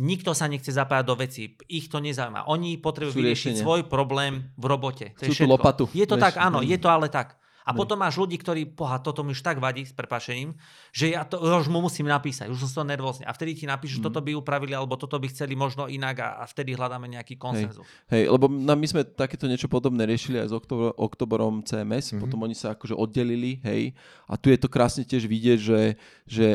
[0.00, 1.60] Nikto sa nechce zapájať do veci.
[1.68, 2.48] Ich to nezaujíma.
[2.48, 5.12] Oni potrebujú vyriešiť svoj problém v robote.
[5.20, 5.92] To je lopatu.
[5.92, 7.36] Je to vieš, tak, áno, je to ale tak.
[7.64, 10.56] A potom máš ľudí, ktorí, poha, toto mi už tak vadí s prepašením,
[10.90, 13.28] že ja to už mu musím napísať, už som to nervózny.
[13.28, 14.04] A vtedy ti napíšu, mm.
[14.08, 17.84] toto by upravili, alebo toto by chceli možno inak a, a vtedy hľadáme nejaký konsenzus.
[18.08, 22.22] Hej, Hej lebo my sme takéto niečo podobné riešili aj s oktober, oktoberom CMS, mm-hmm.
[22.24, 23.92] potom oni sa akože oddelili, hej,
[24.24, 25.80] a tu je to krásne tiež vidieť, že,
[26.24, 26.46] že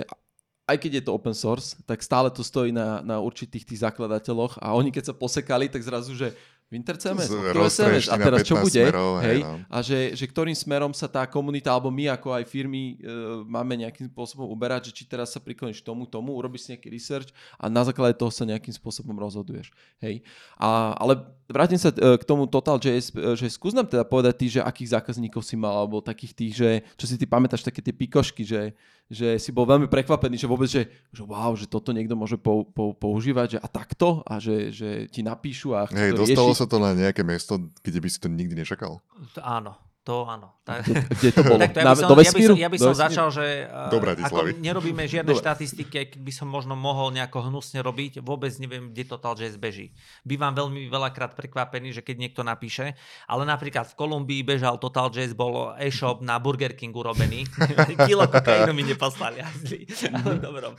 [0.66, 4.58] aj keď je to open source, tak stále to stojí na, na určitých tých zakladateľoch
[4.58, 6.34] a oni keď sa posekali, tak zrazu, že
[6.74, 7.30] Winter CMS,
[7.70, 8.10] CMS.
[8.10, 8.82] A teraz čo bude?
[8.90, 9.62] Smerov, hej, no.
[9.70, 13.78] A že, že ktorým smerom sa tá komunita, alebo my ako aj firmy e, máme
[13.86, 17.30] nejakým spôsobom uberať, že či teraz sa prikloníš tomu, tomu, urobíš si nejaký research
[17.62, 19.70] a na základe toho sa nejakým spôsobom rozhoduješ.
[20.02, 20.26] Hej.
[20.58, 24.46] A, ale vrátim sa e, k tomu Total.js, e, že skús nám teda povedať ty,
[24.58, 27.94] že akých zákazníkov si mal, alebo takých tých, že čo si ty pamätáš, také tie
[27.94, 28.74] pikošky, že,
[29.06, 32.66] že si bol veľmi prekvapený, že vôbec, že, že wow, že toto niekto môže pou,
[32.66, 36.60] pou, používať, že a takto, a že, že ti napíšu a Hej, to dostalo riešiť.
[36.60, 39.06] sa to na nejaké miesto, kde by si to nikdy nečakal?
[39.42, 39.78] Áno.
[40.06, 40.54] To áno.
[40.62, 40.86] Tak...
[40.86, 41.66] Kde, to bolo?
[41.66, 44.54] Takto, ja, by som, do ja by som, ja by som začal, že Dobre, ako
[44.62, 45.42] nerobíme žiadne Dobre.
[45.42, 49.98] štatistiky, keď by som možno mohol nejako hnusne robiť, vôbec neviem, kde Total Jazz beží.
[50.22, 52.94] Bývam veľmi veľakrát prekvapený, že keď niekto napíše,
[53.26, 57.50] ale napríklad v Kolumbii bežal Total Jazz, bol e-shop na Burger King urobený.
[58.06, 59.42] Kilo kokainu mi neposlali.
[60.22, 60.78] ale dobrom.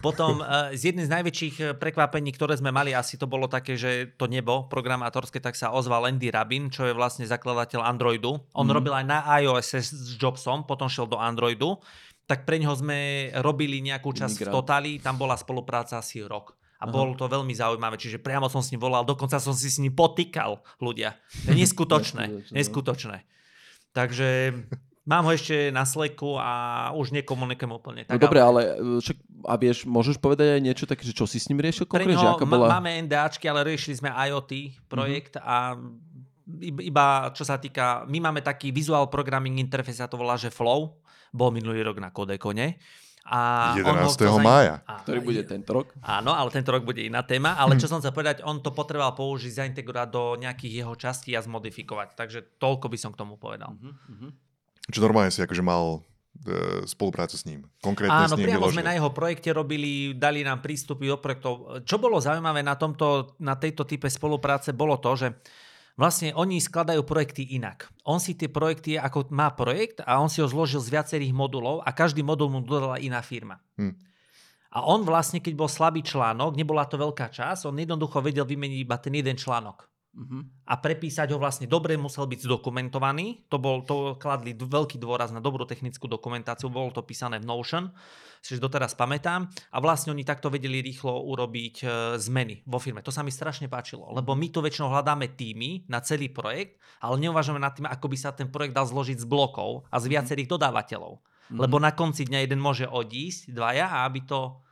[0.00, 3.76] Potom uh, z jednej z najväčších eh, prekvapení, ktoré sme mali, asi to bolo také,
[3.76, 8.40] že to nebo programátorské, tak sa ozval Andy Rabin, čo je vlastne zakladateľ Androidu.
[8.56, 8.74] On mm.
[8.74, 11.80] robil aj na iOS s Jobsom, potom šiel do Androidu.
[12.24, 16.56] Tak pre ňoho sme robili nejakú časť v Totali, tam bola spolupráca asi rok.
[16.80, 16.92] A Aha.
[16.92, 19.92] bolo to veľmi zaujímavé, čiže priamo som s ním volal, dokonca som si s ním
[19.92, 21.20] potýkal ľudia.
[21.48, 23.24] Neskutočné, neskutočné.
[23.92, 24.52] Takže
[25.04, 28.00] Mám ho ešte na sleku a už nekomunikujem úplne.
[28.08, 31.28] Tak, no dobre, ale e, však, a vieš, môžeš povedať aj niečo také, že čo
[31.28, 32.16] si s ním riešil konkrétne?
[32.16, 32.72] Že aká bola...
[32.80, 35.44] Máme NDAčky, ale riešili sme IoT projekt mm-hmm.
[35.44, 35.76] a
[36.80, 41.00] iba čo sa týka, my máme taký visual programming interface, a to volá, že Flow,
[41.32, 42.80] bol minulý rok na Kodekone.
[43.24, 44.20] A 11.
[44.28, 44.84] On mája.
[44.84, 45.96] Áno, ktorý bude tento rok.
[46.04, 47.56] Áno, ale tento rok bude iná téma.
[47.56, 51.40] Ale čo som chcel povedať, on to potreboval použiť, zaintegrovať do nejakých jeho častí a
[51.40, 52.20] zmodifikovať.
[52.20, 53.72] Takže toľko by som k tomu povedal.
[53.80, 54.28] Uh-huh,
[54.90, 56.04] čo normálne si akože mal
[56.44, 57.64] e, spoluprácu s ním.
[57.80, 58.76] Konkrétne Áno, s ním priamo vyložené.
[58.76, 61.84] sme na jeho projekte robili, dali nám prístupy do projektov.
[61.88, 65.28] Čo bolo zaujímavé na, tomto, na tejto type spolupráce, bolo to, že
[65.96, 67.88] vlastne oni skladajú projekty inak.
[68.04, 71.80] On si tie projekty, ako má projekt a on si ho zložil z viacerých modulov
[71.80, 73.62] a každý modul mu dodala iná firma.
[73.80, 73.94] Hm.
[74.74, 78.78] A on vlastne, keď bol slabý článok, nebola to veľká časť, on jednoducho vedel vymeniť
[78.82, 79.86] iba ten jeden článok.
[80.14, 80.46] Uh-huh.
[80.70, 83.50] A prepísať ho vlastne dobre musel byť zdokumentovaný.
[83.50, 87.90] To bol, to kladli veľký dôraz na dobrú technickú dokumentáciu, bolo to písané v Notion,
[88.38, 89.50] si doteraz pamätám.
[89.74, 91.86] A vlastne oni takto vedeli rýchlo urobiť e,
[92.22, 93.02] zmeny vo firme.
[93.02, 97.18] To sa mi strašne páčilo, lebo my tu väčšinou hľadáme týmy na celý projekt, ale
[97.18, 100.12] neuvažujeme nad tým, ako by sa ten projekt dal zložiť z blokov a z mhm.
[100.14, 100.62] viacerých uh-huh.
[100.62, 101.12] dodávateľov.
[101.18, 101.58] Uh-huh.
[101.58, 104.62] Lebo na konci dňa jeden môže odísť, dvaja a aby to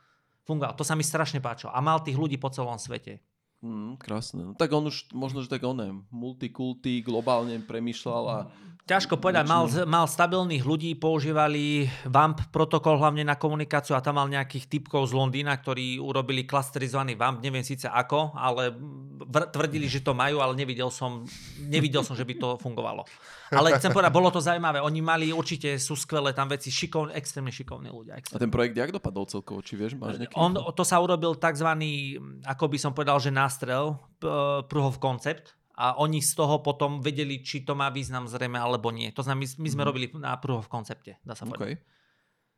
[0.47, 0.79] fungovalo.
[0.79, 1.75] To sa mi strašne páčilo.
[1.75, 3.19] A mal tých ľudí po celom svete.
[3.63, 4.43] Mm, krásne.
[4.43, 8.37] No, tak on už, možno, že tak oné, multikulty, globálne premýšľal a...
[8.83, 14.27] Ťažko povedať, mal, mal stabilných ľudí, používali VAMP protokol hlavne na komunikáciu a tam mal
[14.27, 18.75] nejakých typkov z Londýna, ktorí urobili klasterizovaný VAMP, neviem síce ako, ale
[19.55, 21.23] tvrdili, že to majú, ale nevidel som,
[21.63, 23.07] nevidel som, že by to fungovalo.
[23.55, 24.83] Ale chcem povedať, bolo to zaujímavé.
[24.83, 28.19] Oni mali určite, sú skvelé tam veci, šikovní, extrémne šikovní ľudia.
[28.19, 28.35] Extrémne.
[28.35, 29.63] A ten projekt jak dopadol celkovo?
[29.63, 30.35] Či vieš, máš nejaký...
[30.35, 31.71] On, to sa urobil tzv.
[32.43, 33.95] ako by som povedal, že nástrel,
[34.67, 38.93] proof of concept, a oni z toho potom vedeli, či to má význam zrejme alebo
[38.93, 39.09] nie.
[39.17, 39.87] To znamená, my, my sme mm.
[39.89, 41.61] robili na proof of koncepte, dá sa povedať.
[41.61, 41.75] Okay.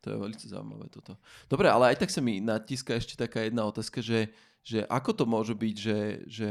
[0.04, 1.18] To je veľmi zaujímavé toto.
[1.50, 4.30] Dobre, ale aj tak sa mi natíska ešte taká jedna otázka, že,
[4.62, 5.98] že ako to môže byť, že,
[6.30, 6.48] že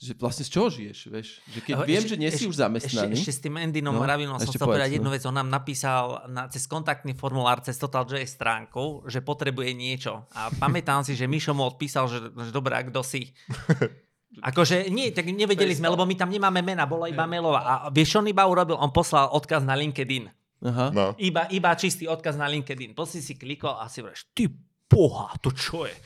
[0.00, 1.28] že vlastne z čoho žiješ, vieš?
[1.52, 3.20] Že keď viem, že nie si už zamestnaný.
[3.20, 5.20] Ešte, ešte s tým Endinom no, Ravinom som chcel povedať jednu vec.
[5.28, 10.24] On nám napísal na, cez kontaktný formulár, cez TotalJS stránku, že potrebuje niečo.
[10.32, 13.28] A pamätám si, že Mišo mu odpísal, že, že dobre, a kto si?
[14.38, 17.60] Akože nie, tak nevedeli sme, lebo my tam nemáme mena, bola iba mailová.
[17.66, 18.78] A vieš, čo on iba urobil?
[18.78, 20.30] On poslal odkaz na LinkedIn.
[20.70, 20.86] Aha.
[20.94, 21.18] No.
[21.18, 22.94] Iba, iba čistý odkaz na LinkedIn.
[22.94, 24.46] To si si klikol a si vreš, ty
[24.86, 25.96] poha, to čo je?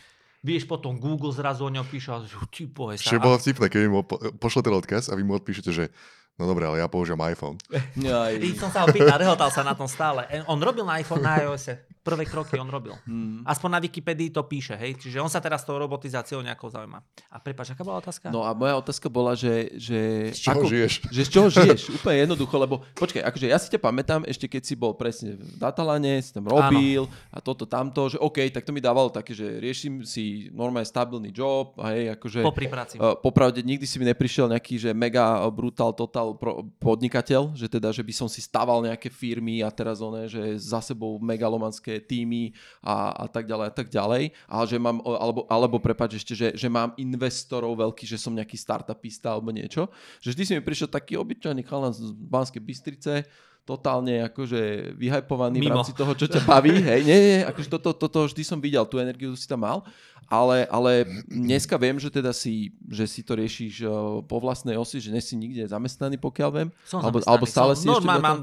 [0.44, 2.20] vieš potom Google zrazu o ňom píše a
[2.52, 3.00] ty pohe.
[3.00, 4.04] Čiže bolo vtipné, keď mu
[4.36, 5.88] pošle ten odkaz a vy mu odpíšete, že
[6.34, 7.54] No dobre, ale ja používam iPhone.
[7.94, 8.26] Ja,
[8.58, 10.26] som sa ho pýtal, rehotal sa na tom stále.
[10.50, 11.78] On robil na iPhone, na iOS.
[12.04, 12.92] Prvé kroky on robil.
[13.08, 13.48] Mm.
[13.48, 14.92] Aspoň na Wikipedii to píše, hej.
[15.00, 17.00] Čiže on sa teraz tou robotizáciou nejakou zaujíma.
[17.32, 18.28] A prepáč, aká bola otázka?
[18.28, 19.72] No a moja otázka bola, že...
[19.80, 20.92] že z čoho ako, žiješ?
[21.08, 21.80] Že z čoho žiješ?
[21.96, 25.56] Úplne jednoducho, lebo počkaj, akože ja si ťa pamätám ešte keď si bol presne v
[25.56, 27.32] Datalane, si tam robil Áno.
[27.32, 31.32] a toto, tamto, že OK, tak to mi dávalo také, že riešim si normálne stabilný
[31.32, 32.44] job, hej, akože...
[32.44, 33.00] Po práci.
[33.00, 37.92] Uh, popravde nikdy si mi neprišiel nejaký, že mega brutal, total pro, podnikateľ, že teda,
[37.92, 42.56] že by som si staval nejaké firmy a teraz oné, že za sebou megalomanské týmy
[42.80, 46.48] a, a tak ďalej a tak ďalej, ale že mám, alebo, alebo prepáč ešte, že,
[46.56, 49.92] že mám investorov veľký, že som nejaký startupista alebo niečo,
[50.24, 53.28] že vždy si mi prišiel taký obyčajný chalan z Banskej Bystrice,
[53.64, 55.72] totálne akože vyhypovaný Mimo.
[55.72, 56.76] v rámci toho, čo ťa baví.
[56.84, 59.80] Hej, nie, nie, akože toto, toto vždy som videl, tú energiu si tam mal,
[60.28, 63.84] ale, ale dneska viem, že teda si, že si to riešiš
[64.28, 66.68] po vlastnej osi, že nie si nikde zamestnaný, pokiaľ viem.
[66.84, 68.08] Som alebo, alebo stále som, si no, ešte...
[68.08, 68.38] mám, mám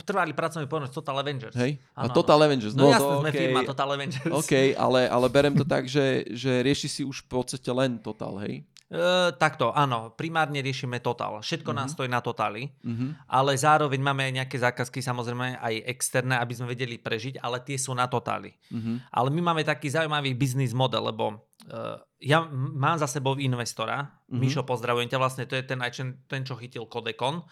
[0.00, 1.54] trvalý pracovný povinnosť Total Avengers.
[1.56, 1.76] Hej?
[1.92, 2.72] A ano, Total Avengers.
[2.72, 3.40] No, no jasne, sme okay.
[3.44, 4.32] firma Total Avengers.
[4.32, 8.32] OK, ale, ale berem to tak, že, že rieši si už v podstate len Total,
[8.48, 8.64] hej?
[8.92, 11.40] E, takto, áno, primárne riešime Total.
[11.40, 11.80] Všetko uh-huh.
[11.80, 13.16] nám stojí na Totali, uh-huh.
[13.24, 17.80] ale zároveň máme aj nejaké zákazky, samozrejme aj externé, aby sme vedeli prežiť, ale tie
[17.80, 18.52] sú na Totali.
[18.68, 19.00] Uh-huh.
[19.08, 21.40] Ale my máme taký zaujímavý biznis model, lebo
[21.72, 24.36] uh, ja mám za sebou investora, uh-huh.
[24.36, 27.48] Mišo, pozdravujem ťa, vlastne to je ten, ten, ten čo chytil Kodekon.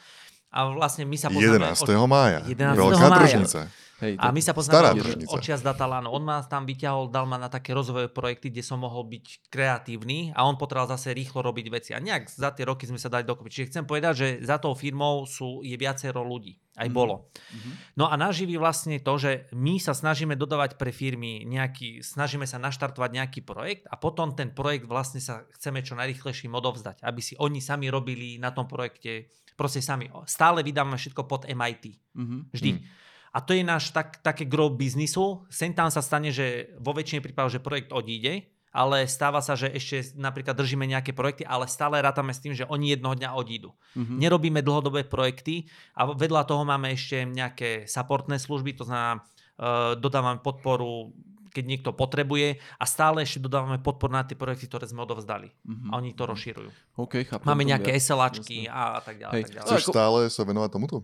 [0.51, 1.75] A vlastne my sa poznáme...
[1.75, 1.87] 11.
[1.87, 2.11] Od...
[2.11, 2.41] mája.
[2.47, 2.75] 11.
[2.75, 3.19] Veľká mája.
[3.23, 3.61] tržnica.
[4.01, 6.09] Hej, a my sa poznáme od, od čias Datalano.
[6.09, 10.33] On ma tam vyťahol, dal ma na také rozvojové projekty, kde som mohol byť kreatívny
[10.33, 11.91] a on potreboval zase rýchlo robiť veci.
[11.93, 13.53] A nejak za tie roky sme sa dali dokopy.
[13.53, 16.57] Čiže chcem povedať, že za tou firmou sú, je viacero ľudí.
[16.81, 16.97] Aj mm-hmm.
[16.97, 17.29] bolo.
[17.29, 17.75] Mm-hmm.
[18.01, 22.57] No a naživí vlastne to, že my sa snažíme dodávať pre firmy nejaký, snažíme sa
[22.57, 27.37] naštartovať nejaký projekt a potom ten projekt vlastne sa chceme čo najrychlejším odovzdať, aby si
[27.37, 29.29] oni sami robili na tom projekte
[29.61, 30.09] proste sami.
[30.25, 32.01] Stále vydávame všetko pod MIT.
[32.17, 32.41] Mm-hmm.
[32.57, 32.71] Vždy.
[32.73, 32.99] Mm-hmm.
[33.31, 35.45] A to je náš tak, také grow biznisu.
[35.53, 39.69] Sem tam sa stane, že vo väčšine prípadov, že projekt odíde, ale stáva sa, že
[39.71, 43.71] ešte napríklad držíme nejaké projekty, ale stále rátame s tým, že oni jednoho dňa odídu.
[43.95, 44.17] Mm-hmm.
[44.17, 50.43] Nerobíme dlhodobé projekty a vedľa toho máme ešte nejaké supportné služby, to znamená, uh, dodávame
[50.43, 51.13] podporu
[51.51, 55.51] keď niekto potrebuje a stále ešte dodávame podporu na tie projekty, ktoré sme odovzdali.
[55.51, 55.91] Mm-hmm.
[55.91, 56.71] A oni to rozširujú.
[56.97, 59.35] Okay, chápem, Máme nejaké SLAčky a, a tak ďalej.
[59.35, 59.43] Hej.
[59.45, 59.69] Tak ďalej.
[59.69, 60.97] Chceš stále sa venovať tomuto?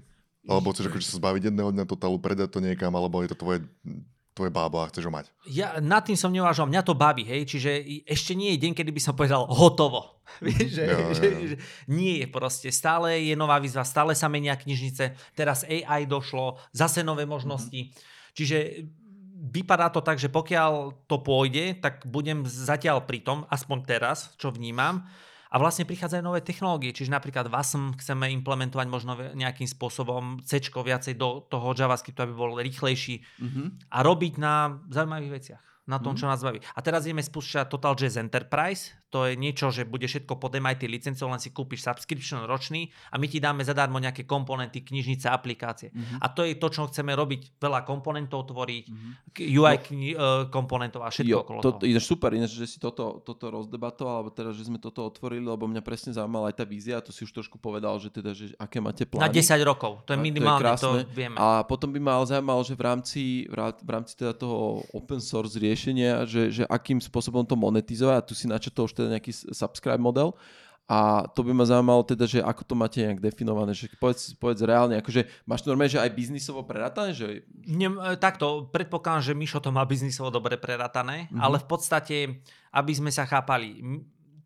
[0.46, 3.66] Alebo chceš akože sa zbaviť jedného dňa totálu, predať to niekam, alebo je to tvoje
[4.37, 5.32] tvoje bábo a chceš ho mať.
[5.48, 8.92] Ja nad tým som neuvažoval, mňa to baví, hej, čiže ešte nie je deň, kedy
[8.92, 10.20] by som povedal hotovo.
[10.44, 11.09] Že, jo, jo.
[11.16, 11.56] Že, že,
[11.88, 17.00] nie je proste, stále je nová výzva, stále sa menia knižnice, teraz AI došlo, zase
[17.00, 17.88] nové možnosti.
[17.88, 18.35] Mm-hmm.
[18.37, 18.56] Čiže
[19.46, 24.50] vypadá to tak, že pokiaľ to pôjde, tak budem zatiaľ pri tom, aspoň teraz, čo
[24.50, 25.06] vnímam,
[25.46, 31.14] a vlastne prichádzajú nové technológie, čiže napríklad WASM chceme implementovať možno nejakým spôsobom C viacej
[31.14, 33.66] do toho JavaScriptu, aby bol rýchlejší mm-hmm.
[33.94, 36.18] a robiť na zaujímavých veciach na tom, mm.
[36.18, 36.59] čo nás baví.
[36.74, 40.90] A teraz ideme spúšťať Total Jazz Enterprise, to je niečo, že bude všetko pod MIT
[40.90, 45.94] licenciou, len si kúpiš subscription ročný a my ti dáme zadarmo nejaké komponenty, knižnice, aplikácie.
[45.94, 46.18] Mm-hmm.
[46.18, 49.12] A to je to, čo chceme robiť, veľa komponentov tvoriť, mm-hmm.
[49.54, 51.86] UI no, kni- uh, komponentov a všetko jo, okolo to, toho.
[51.86, 55.70] Ináč super, ináč, že si toto, toto rozdebatoval, alebo teda, že sme toto otvorili, lebo
[55.70, 58.82] mňa presne zaujímala aj tá vízia, to si už trošku povedal, že teda, že aké
[58.82, 59.22] máte plány.
[59.22, 61.38] Na 10 rokov, to je minimálne, to, je to vieme.
[61.38, 63.22] A potom by ma ale zaujímalo, že v rámci,
[63.78, 68.34] v rámci teda toho open source riešenia, že, že akým spôsobom to monetizovať, a tu
[68.34, 70.32] si načetol teda nejaký subscribe model,
[70.87, 74.62] a to by ma zaujímalo teda, že ako to máte nejak definované, že povedz, povedz
[74.62, 77.11] reálne, akože máš normálne, že aj biznisovo preratané?
[77.11, 77.42] Že...
[77.66, 77.90] Ne,
[78.22, 81.42] takto, predpokladám, že Mišo to má biznisovo dobre preratané, mm-hmm.
[81.42, 82.16] ale v podstate,
[82.70, 83.82] aby sme sa chápali,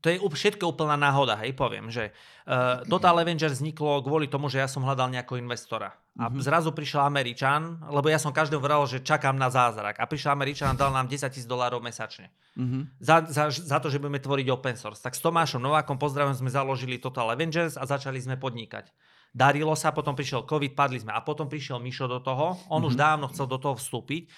[0.00, 2.08] to je všetko úplná náhoda, hej, poviem, že
[2.48, 5.92] uh, Total Avengers vzniklo kvôli tomu, že ja som hľadal nejakého investora.
[6.20, 6.44] A mm-hmm.
[6.44, 9.96] zrazu prišiel Američan, lebo ja som každého vral, že čakám na zázrak.
[9.96, 12.28] A prišiel Američan a dal nám 10 tisíc dolárov mesačne.
[12.60, 12.82] Mm-hmm.
[13.00, 15.00] Za, za, za to, že budeme tvoriť open source.
[15.00, 18.92] Tak s Tomášom Novákom, pozdravím, sme založili Total Avengers a začali sme podnikať.
[19.32, 21.16] Darilo sa, potom prišiel COVID, padli sme.
[21.16, 22.60] A potom prišiel Mišo do toho.
[22.68, 22.88] On mm-hmm.
[22.92, 24.28] už dávno chcel do toho vstúpiť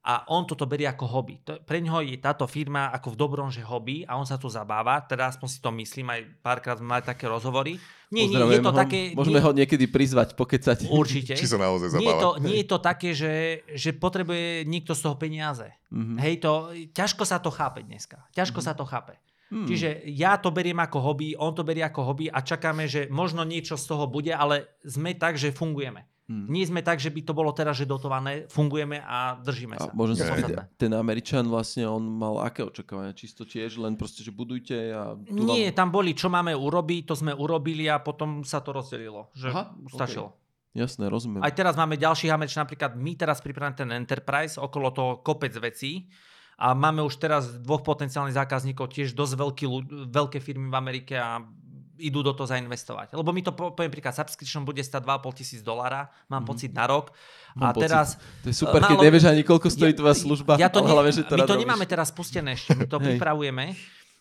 [0.00, 1.44] a on toto berie ako hobby.
[1.44, 4.48] To, pre ňoho je táto firma ako v dobrom, že hobby a on sa tu
[4.48, 5.04] zabáva.
[5.04, 7.76] Teda aspoň si to myslím, aj párkrát sme mali také rozhovory.
[8.08, 9.12] Nie, nie, je to ho, také...
[9.12, 10.88] Môžeme nie, ho niekedy prizvať, pokecať.
[10.88, 11.36] Určite.
[11.36, 12.00] Či sa naozaj zabáva.
[12.00, 13.34] Nie je to, nie je to také, že,
[13.76, 15.68] že potrebuje niekto z toho peniaze.
[15.92, 16.16] Mm-hmm.
[16.16, 16.52] Hej, to,
[16.96, 18.24] ťažko sa to chápe dneska.
[18.32, 18.72] Ťažko mm-hmm.
[18.72, 19.14] sa to chápe.
[19.50, 19.66] Hmm.
[19.66, 23.42] Čiže ja to beriem ako hobby, on to berie ako hobby a čakáme, že možno
[23.42, 26.06] niečo z toho bude, ale sme tak, že fungujeme.
[26.30, 26.46] Hmm.
[26.46, 29.90] Nie sme tak, že by to bolo teraz, že dotované, fungujeme a držíme sa.
[29.90, 30.30] A možno sa
[30.78, 33.10] ten Američan vlastne, on mal aké očakávania?
[33.18, 35.18] Čisto tiež len proste, že budujte a...
[35.26, 35.78] Nie, vám...
[35.82, 39.34] tam boli, čo máme urobiť, to sme urobili a potom sa to rozdelilo.
[39.34, 40.30] Že Aha, stačilo.
[40.30, 40.86] Okay.
[40.86, 41.42] Jasné, rozumiem.
[41.42, 46.06] Aj teraz máme ďalších Američan, napríklad my teraz pripravíme ten Enterprise, okolo toho kopec vecí
[46.62, 49.66] a máme už teraz dvoch potenciálnych zákazníkov, tiež dosť veľký,
[50.14, 51.42] veľké firmy v Amerike a
[52.00, 53.12] idú do toho zainvestovať.
[53.12, 56.48] Lebo mi to, poviem príklad, subscription bude stať 2,5 tisíc dolára, mám mm-hmm.
[56.48, 57.12] pocit na rok.
[57.54, 57.84] Mám a pocit.
[57.86, 58.06] teraz...
[58.42, 60.56] To je super, keď nevieš ani koľko stojí tvoja služba.
[60.56, 61.62] Ja to ne, hlavne, že to my to robíš.
[61.68, 63.76] nemáme teraz spustené ešte, my to pripravujeme.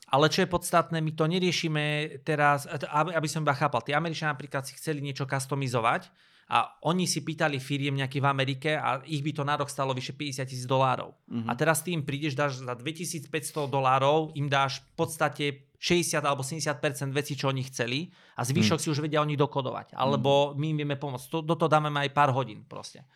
[0.10, 3.86] Ale čo je podstatné, my to neriešime teraz, aby, aby som iba chápal.
[3.86, 6.10] Tí Američania napríklad si chceli niečo customizovať
[6.50, 9.94] a oni si pýtali firiem nejaký v Amerike a ich by to na rok stalo
[9.94, 11.14] vyše 50 tisíc dolárov.
[11.30, 11.46] Mm-hmm.
[11.46, 15.46] A teraz tým prídeš, dáš za 2500 dolárov, im dáš v podstate
[15.80, 18.84] 60 alebo 70% vecí, čo oni chceli a zvyšok mm.
[18.84, 19.96] si už vedia oni dokodovať.
[19.96, 21.40] Alebo my im vieme pomôcť.
[21.40, 23.08] Do toho dáme aj pár hodín proste.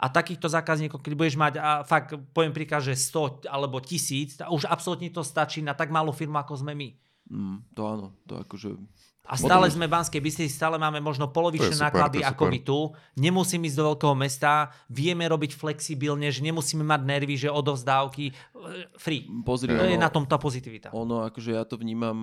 [0.00, 4.64] A takýchto zákazníkov, keď budeš mať, a fakt poviem príklad, že 100 alebo 1000, už
[4.64, 6.88] absolútne to stačí na tak malú firmu, ako sme my.
[7.28, 8.80] Mm, to áno, to akože
[9.30, 12.78] a stále sme v Banskej Bystrici, stále máme možno polovičné super, náklady ako my tu.
[13.14, 18.32] Nemusím ísť do veľkého mesta, vieme robiť flexibilne, že nemusíme mať nervy, že odovzdávky e,
[18.98, 19.30] free.
[19.46, 20.90] Pozri, to ono, je na tom tá pozitivita.
[20.90, 22.18] Ono, akože ja to vnímam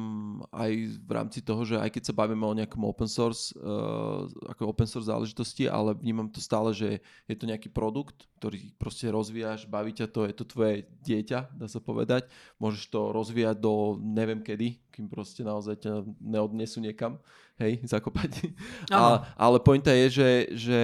[0.51, 4.67] aj v rámci toho, že aj keď sa bavíme o nejakom open source, uh, ako
[4.67, 9.63] open source záležitosti, ale vnímam to stále, že je to nejaký produkt, ktorý proste rozvíjaš,
[9.63, 12.27] baví ťa to, je to tvoje dieťa, dá sa povedať.
[12.59, 17.21] Môžeš to rozvíjať do neviem kedy, kým proste naozaj ťa neodnesú niekam.
[17.61, 18.49] hej, zakopať.
[18.89, 20.81] A, ale pointa je, že, že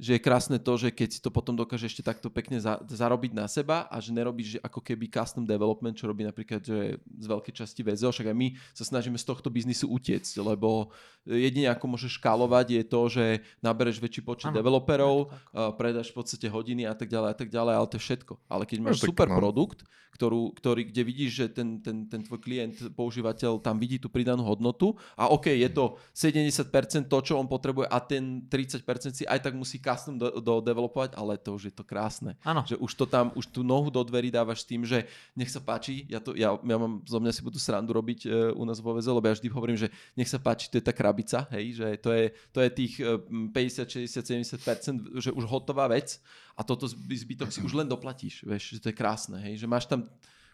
[0.00, 3.36] že je krásne to, že keď si to potom dokáže ešte takto pekne za, zarobiť
[3.36, 7.26] na seba a že nerobíš že ako keby custom development, čo robí napríklad že z
[7.28, 10.88] veľkej časti VZO, však aj my sa snažíme z tohto biznisu utiecť, lebo
[11.28, 13.24] jedine ako môžeš škálovať je to, že
[13.60, 15.76] nabereš väčší počet ano, developerov, tak.
[15.76, 18.32] predáš v podstate hodiny a tak ďalej a tak ďalej, ale to je všetko.
[18.48, 19.36] Ale keď máš no, super no.
[19.36, 24.10] produkt, ktorú, ktorý, kde vidíš, že ten, ten, ten tvoj klient, používateľ tam vidí tú
[24.10, 28.84] pridanú hodnotu a OK, je to 70% to, čo on potrebuje a ten 30%
[29.14, 32.38] si aj tak musí custom do, do developovať, ale to už je to krásne.
[32.46, 32.62] Ano.
[32.62, 36.06] Že už to tam, už tú nohu do dverí dávaš tým, že nech sa páči,
[36.06, 38.94] ja, to, ja, ja mám, zo mňa si budú srandu robiť e, u nás vo
[38.94, 41.86] VZ, lebo ja vždy hovorím, že nech sa páči, to je tá krabica, hej, že
[41.98, 42.24] to je,
[42.54, 46.22] to je tých 50, 60, 70%, že už hotová vec
[46.54, 49.90] a toto zbytok si už len doplatíš, vieš, že to je krásne, hej, že máš
[49.90, 50.06] tam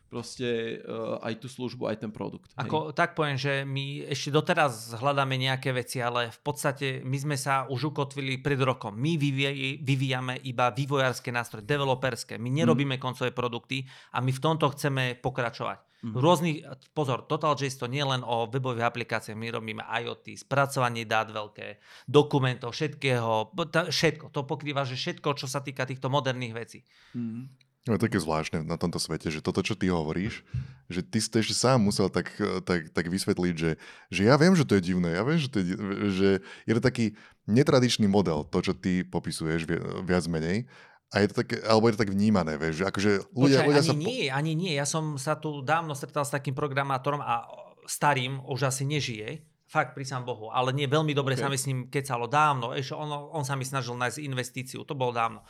[0.06, 2.50] proste uh, aj tú službu, aj ten produkt.
[2.54, 7.36] Ako, tak poviem, že my ešte doteraz hľadáme nejaké veci, ale v podstate my sme
[7.36, 8.94] sa už ukotvili pred rokom.
[8.94, 12.38] My vyvíj, vyvíjame iba vývojárske nástroje, developerské.
[12.38, 13.02] My nerobíme mm.
[13.02, 13.82] koncové produkty
[14.14, 15.86] a my v tomto chceme pokračovať.
[16.06, 16.12] Mm.
[16.12, 16.58] Rôznych,
[16.94, 22.76] pozor, TotalJS to nie len o webových aplikáciách, my robíme IoT, spracovanie dát veľké, dokumentov,
[22.76, 23.50] všetkého,
[23.90, 24.30] všetko.
[24.30, 26.78] To pokrýva, že všetko, čo sa týka týchto moderných vecí.
[27.16, 27.50] Mm.
[27.87, 30.42] No, je také zvláštne na tomto svete, že toto, čo ty hovoríš,
[30.90, 32.35] že ty si to ešte sám musel tak,
[32.66, 33.79] tak, tak vysvetliť, že,
[34.11, 35.66] že ja viem, že to je divné, ja viem, že, to je,
[36.11, 36.31] že
[36.66, 37.14] je to taký
[37.46, 39.70] netradičný model, to, čo ty popisuješ
[40.03, 40.66] viac menej,
[41.14, 43.83] a je to také, alebo je to tak vnímané, vieš, že akože ľudia, Počkaj, ľudia
[43.83, 43.94] ani sa...
[43.94, 47.46] nie, ani nie, ja som sa tu dávno stretal s takým programátorom a
[47.87, 51.46] starým, už asi nežije, fakt pri sám Bohu, ale nie veľmi dobre okay.
[51.46, 54.99] sa mi s ním kecalo dávno, ešte on, on sa mi snažil nájsť investíciu, to
[54.99, 55.46] bolo dávno.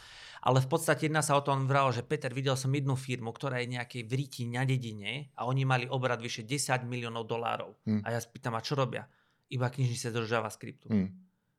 [0.47, 3.59] Ale v podstate jedna sa o tom vralo, že Peter, videl som jednu firmu, ktorá
[3.59, 7.75] je nejakej v Ríti na dedine a oni mali obrad vyše 10 miliónov dolárov.
[7.83, 8.07] Mm.
[8.07, 9.11] A ja spýtam, a čo robia?
[9.51, 10.87] Iba knižnice do JavaScriptu.
[10.87, 11.09] Mm.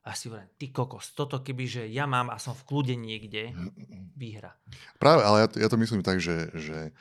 [0.08, 3.52] A si hovorím, ty kokos, toto keby, že ja mám a som v kľude niekde,
[4.16, 4.56] výhra.
[4.96, 6.96] Práve, ale ja to, ja to myslím tak, že, že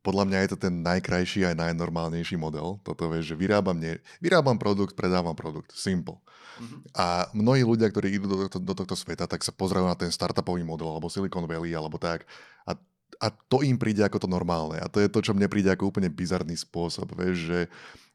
[0.00, 2.80] podľa mňa je to ten najkrajší aj najnormálnejší model.
[2.86, 5.74] Toto vieš, že vyrábam, nie, vyrábam produkt, predávam produkt.
[5.76, 6.16] Simple.
[6.60, 6.80] Mm-hmm.
[6.96, 10.12] A mnohí ľudia, ktorí idú do, do, do tohto sveta, tak sa pozerajú na ten
[10.12, 12.24] startupový model, alebo Silicon Valley, alebo tak.
[12.64, 12.76] A,
[13.20, 14.80] a to im príde ako to normálne.
[14.80, 17.12] A to je to, čo mne príde ako úplne bizarný spôsob.
[17.16, 17.58] Vieš, že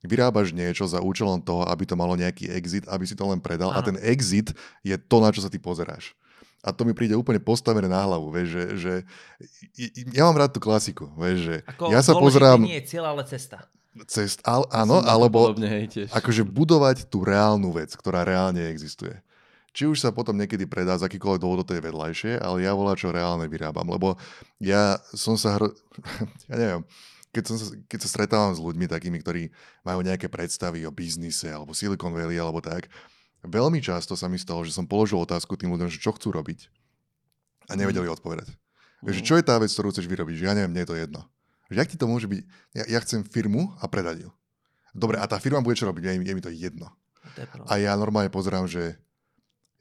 [0.06, 3.74] vyrábaš niečo za účelom toho, aby to malo nejaký exit, aby si to len predal.
[3.74, 3.82] Aha.
[3.82, 4.54] A ten exit
[4.86, 6.14] je to, na čo sa ty pozeráš.
[6.66, 8.94] A to mi príde úplne postavené na hlavu, vieš, že, že
[10.18, 12.58] ja mám rád tú klasiku, vieš, že Ako ja sa pozerám...
[12.66, 13.70] nie je cieľ, ale cesta
[14.04, 16.10] cest, al, áno, alebo podobne, hej, tiež.
[16.12, 19.16] akože budovať tú reálnu vec, ktorá reálne existuje.
[19.72, 22.96] Či už sa potom niekedy predá z akýkoľvek dôvod, to je vedľajšie, ale ja volá,
[22.96, 24.20] čo reálne vyrábam, lebo
[24.60, 25.72] ja som sa, hro...
[26.52, 26.82] ja neviem,
[27.32, 29.52] keď, som sa, keď sa stretávam s ľuďmi takými, ktorí
[29.84, 32.88] majú nejaké predstavy o biznise alebo Silicon Valley alebo tak,
[33.46, 36.70] veľmi často sa mi stalo, že som položil otázku tým ľuďom, že čo chcú robiť
[37.70, 38.16] a nevedeli mm.
[38.20, 38.50] odpovedať.
[39.02, 39.14] Mm.
[39.14, 40.36] Že čo je tá vec, ktorú chceš vyrobiť?
[40.42, 41.22] Že ja neviem, mne je to jedno.
[41.70, 42.42] Že jak ti to môže byť?
[42.78, 44.30] Ja, ja chcem firmu a predať ju.
[44.96, 46.02] Dobre, a tá firma bude čo robiť?
[46.08, 46.88] Je, je mi to jedno.
[47.68, 48.96] A ja normálne pozerám, že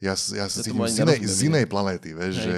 [0.01, 2.57] ja, ja sa cítim z inej, z inej planéty, vieš, že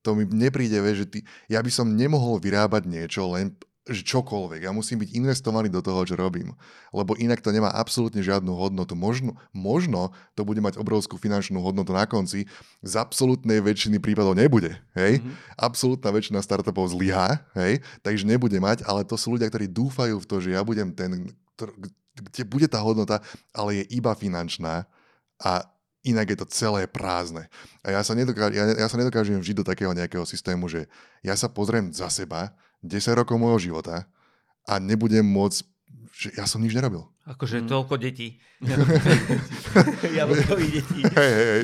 [0.00, 1.18] to mi nepríde, vieš, že ty,
[1.50, 3.52] ja by som nemohol vyrábať niečo len
[3.88, 4.68] že čokoľvek.
[4.68, 6.52] Ja musím byť investovaný do toho, čo robím.
[6.92, 8.92] Lebo inak to nemá absolútne žiadnu hodnotu.
[8.92, 12.44] Možno, možno to bude mať obrovskú finančnú hodnotu na konci.
[12.84, 14.76] Z absolútnej väčšiny prípadov nebude.
[14.92, 15.24] Hej?
[15.24, 15.34] Mm-hmm.
[15.56, 17.80] Absolútna väčšina startupov zlyhá, hej?
[18.04, 21.32] takže nebude mať, ale to sú ľudia, ktorí dúfajú v to, že ja budem ten,
[22.14, 23.24] kde bude tá hodnota,
[23.56, 24.84] ale je iba finančná
[25.40, 25.64] a
[26.06, 27.46] inak je to celé prázdne.
[27.82, 30.86] A ja sa, nedokážem, ja, ja sa nedokážem vžiť do takého nejakého systému, že
[31.24, 34.06] ja sa pozriem za seba 10 rokov môjho života
[34.68, 35.58] a nebudem môcť,
[36.12, 37.06] že ja som nič nerobil.
[37.28, 37.68] Akože mm.
[37.68, 38.40] toľko detí.
[40.16, 41.00] Jablkových detí.
[41.04, 41.62] Hej, hej, hej.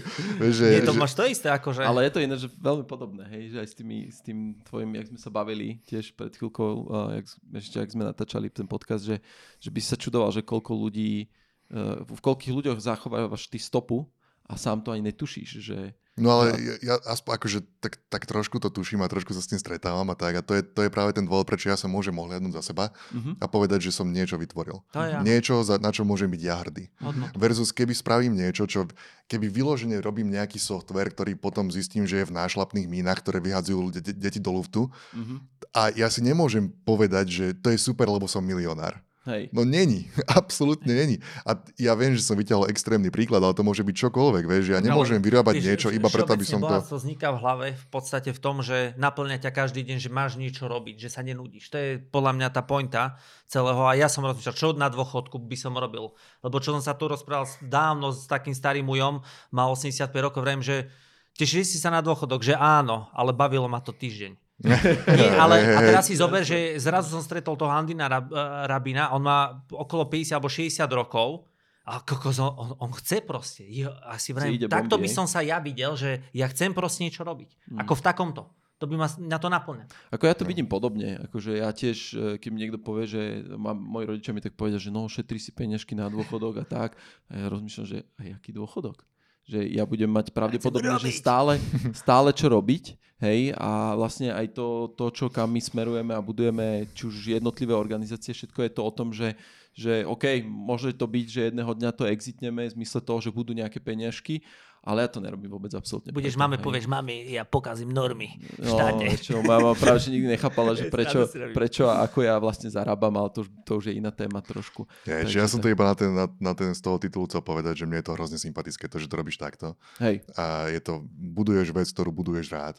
[0.53, 1.01] Že, Nie, to že...
[1.01, 1.81] máš to isté, akože.
[1.81, 4.93] Ale je to iné, že veľmi podobné, hej, že aj s, tými, s tým tvojim,
[4.93, 7.27] jak sme sa bavili tiež pred chvíľkou, uh, jak,
[7.65, 9.25] ešte ak sme natáčali ten podcast, že,
[9.57, 11.33] že by sa čudoval, že koľko ľudí,
[11.73, 14.05] uh, v koľkých ľuďoch zachovávaš ty stopu
[14.45, 18.63] a sám to ani netušíš, že No ale ja, ja aspoň akože tak, tak trošku
[18.63, 20.39] to tuším a trošku sa s tým stretávam a tak.
[20.39, 22.95] A to je, to je práve ten dôvod, prečo ja sa môžem ohľadnúť za seba
[23.11, 23.35] uh-huh.
[23.43, 24.79] a povedať, že som niečo vytvoril.
[24.95, 25.27] To ja.
[25.27, 26.87] Niečo, za, na čo môžem byť ja hrdý.
[27.03, 27.35] Hodnotu.
[27.35, 28.87] Versus keby spravím niečo, čo
[29.27, 33.99] keby vyložene robím nejaký software, ktorý potom zistím, že je v nášlapných mínach, ktoré vyhadzujú
[33.99, 35.39] de- deti do luftu uh-huh.
[35.75, 39.03] a ja si nemôžem povedať, že to je super, lebo som milionár.
[39.25, 39.49] Hej.
[39.57, 41.17] No není, absolútne není.
[41.49, 44.85] A ja viem, že som vyťahol extrémny príklad, ale to môže byť čokoľvek, vieš, ja
[44.85, 46.69] nemôžem ale, vyrábať niečo iba preto, aby som to...
[46.69, 50.37] to vzniká v hlave v podstate v tom, že naplňa ťa každý deň, že máš
[50.37, 51.73] niečo robiť, že sa nenudíš.
[51.73, 53.17] To je podľa mňa tá pointa
[53.49, 56.13] celého a ja som rozmýšľal, čo na dôchodku by som robil.
[56.45, 60.61] Lebo čo som sa tu rozprával dávno s takým starým ujom, mal 85 rokov, vrem,
[60.61, 60.93] že
[61.41, 64.44] tešili si sa na dôchodok, že áno, ale bavilo ma to týždeň.
[64.65, 69.13] Nie, ale a teraz si zober, že zrazu som stretol toho Andina Rab, eh, Rabina,
[69.13, 71.45] on má okolo 50 alebo 60 rokov
[71.85, 73.69] a kokos, on, on, on chce proste.
[74.09, 77.77] Asi vrajím, takto by som sa ja videl, že ja chcem proste niečo robiť.
[77.77, 77.85] Hmm.
[77.85, 78.43] Ako v takomto.
[78.83, 79.87] To by ma na to naplňa.
[80.11, 81.17] Ako ja to vidím podobne.
[81.31, 83.23] Akože ja tiež, eh, keď mi niekto povie, že
[83.55, 86.97] mám, moji rodičia mi tak povedia, že no, šetri si peniažky na dôchodok a tak.
[87.29, 89.05] A ja rozmýšľam, že aj aký dôchodok?
[89.45, 91.61] Že ja budem mať pravdepodobne, že stále,
[92.03, 96.89] stále čo robiť, hej, a vlastne aj to, to, čo kam my smerujeme a budujeme,
[96.97, 99.37] či už jednotlivé organizácie, všetko je to o tom, že,
[99.77, 103.53] že OK, môže to byť, že jedného dňa to exitneme v zmysle toho, že budú
[103.53, 104.41] nejaké peniažky,
[104.85, 106.13] ale ja to nerobím vôbec absolútne.
[106.13, 106.65] Budeš preto, hej.
[106.69, 109.05] povieš, mami, ja pokazím normy v no, štáte.
[109.09, 111.25] No, čo, mama práve že nikdy nechápala, že prečo,
[111.57, 114.85] prečo a ako ja vlastne zarábam, ale to, to už je iná téma trošku.
[115.09, 117.41] Ja, Takže ja som to iba na ten, na, na ten z toho titulu chcel
[117.41, 119.73] povedať, že mne je to hrozne sympatické, to, že to robíš takto.
[120.05, 120.21] Hej.
[120.37, 122.77] A je to, buduješ vec, ktorú buduješ rád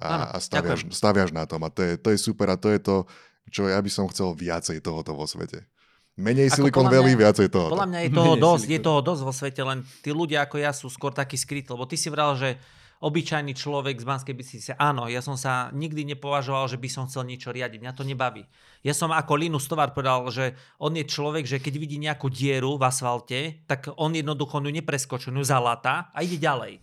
[0.00, 2.80] a, a staviaš, staviaš na tom a to je, to je super a to je
[2.80, 2.96] to,
[3.52, 5.68] čo ja by som chcel viacej tohoto vo svete.
[6.12, 7.72] Menej Silicon Valley, viacej toho.
[7.72, 10.76] Podľa mňa je toho dosť, je toho dosť vo svete, len tí ľudia ako ja
[10.76, 12.60] sú skôr takí skrytí, lebo ty si vral, že
[13.02, 14.72] obyčajný človek z Banskej Bystrice.
[14.78, 17.82] Áno, ja som sa nikdy nepovažoval, že by som chcel niečo riadiť.
[17.82, 18.46] Mňa to nebaví.
[18.86, 22.78] Ja som ako Linus Tovar povedal, že on je človek, že keď vidí nejakú dieru
[22.78, 26.78] v asfalte, tak on jednoducho ju nepreskočí, ju zalata a ide ďalej.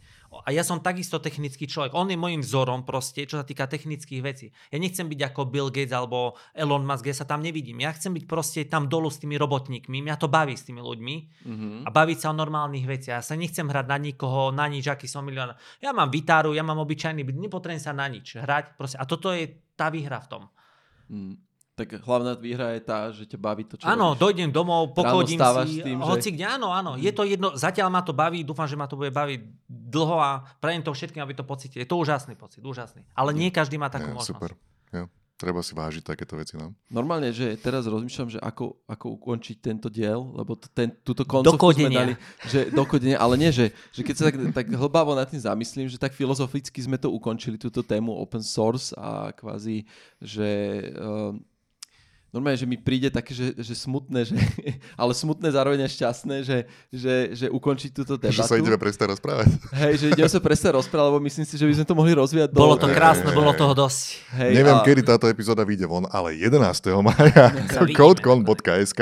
[0.45, 1.91] A ja som takisto technický človek.
[1.95, 4.53] On je môjim vzorom proste, čo sa týka technických vecí.
[4.71, 7.83] Ja nechcem byť ako Bill Gates alebo Elon Musk, ja sa tam nevidím.
[7.83, 9.99] Ja chcem byť proste tam dolu s tými robotníkmi.
[10.05, 11.75] Mňa to baví s tými ľuďmi mm-hmm.
[11.85, 13.19] a baviť sa o normálnych veciach.
[13.19, 15.51] Ja sa nechcem hrať na nikoho, na nič, aký som milión.
[15.83, 18.79] Ja mám vitáru, ja mám obyčajný byt, nepotrebujem sa na nič hrať.
[18.79, 18.97] Proste.
[19.01, 20.43] A toto je tá výhra v tom.
[21.09, 21.48] Mm
[21.79, 24.19] tak hlavná výhra je tá, že ťa baví to, čo Áno, robíš.
[24.19, 26.35] dojdem domov, pochodím si, tým, hoci že...
[26.35, 26.99] kde, áno, áno.
[26.99, 29.39] Je to jedno, zatiaľ ma to baví, dúfam, že ma to bude baviť
[29.71, 31.87] dlho a prajem to všetkým, aby to pocítili.
[31.87, 33.07] Je to úžasný pocit, úžasný.
[33.15, 34.35] Ale nie každý má takú ja, možnosť.
[34.35, 34.51] Super.
[34.91, 35.07] Ja.
[35.39, 36.59] Treba si vážiť takéto veci.
[36.59, 36.75] No?
[36.91, 41.87] Normálne, že teraz rozmýšľam, že ako, ako ukončiť tento diel, lebo ten, túto koncovku sme
[41.87, 42.13] dali,
[42.43, 45.95] že dokodenie, ale nie, že, že keď sa tak, tak hlbavo nad tým zamyslím, že
[45.95, 49.87] tak filozoficky sme to ukončili, túto tému open source a kvázi,
[50.19, 50.49] že
[50.99, 51.31] uh,
[52.29, 54.35] normálne, že mi príde také, že, že smutné, že,
[55.01, 56.57] ale smutné zároveň šťastné, že,
[56.93, 58.45] že, že ukončiť túto debatu.
[58.45, 59.47] Že sa ideme prestať rozprávať.
[59.73, 62.49] Hej, že ideme sa prestať rozprávať, lebo myslím si, že by sme to mohli rozvíjať.
[62.53, 64.01] Bolo to krásne, bolo toho dosť.
[64.37, 64.85] Hej, Neviem, a...
[64.85, 66.61] kedy táto epizóda vyjde von, ale 11.
[67.01, 67.49] maja
[67.97, 69.01] codecon.sk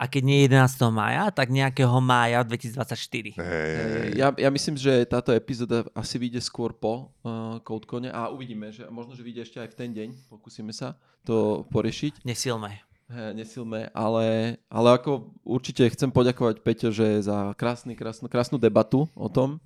[0.00, 0.80] a keď nie 11.
[0.88, 3.36] mája, tak nejakého mája 2024.
[3.36, 4.16] Hey.
[4.16, 8.88] Ja, ja myslím, že táto epizóda asi vyjde skôr po uh, CodeCone a uvidíme, že
[8.88, 10.08] možno, že vyjde ešte aj v ten deň.
[10.32, 12.24] Pokúsime sa to poriešiť.
[12.24, 12.80] Nesilme.
[13.10, 19.04] He, nesilme, ale, ale ako určite chcem poďakovať Peťo, že za krásny, krásnu, krásnu debatu
[19.12, 19.60] o tom.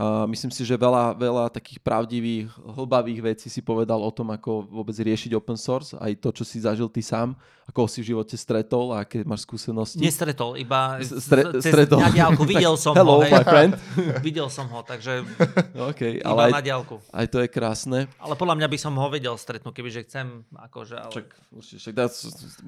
[0.00, 4.64] Uh, myslím si, že veľa, veľa takých pravdivých, hlbavých vecí si povedal o tom, ako
[4.64, 7.36] vôbec riešiť open source, aj to, čo si zažil ty sám,
[7.68, 10.00] ako si v živote stretol a aké máš skúsenosti.
[10.00, 12.00] Nestretol, iba Stre- cez stretol.
[12.00, 12.48] na diálku.
[12.48, 13.28] Videl som Hello, ho.
[13.28, 13.76] My friend.
[14.26, 15.20] Videl som ho, takže
[15.92, 16.96] okay, iba ale na diálku.
[17.12, 18.08] Aj to je krásne.
[18.16, 20.48] Ale podľa mňa by som ho vedel stretnúť, kebyže chcem.
[20.56, 21.12] Akože, ale...
[21.12, 21.26] Čak,
[21.60, 22.08] však dá,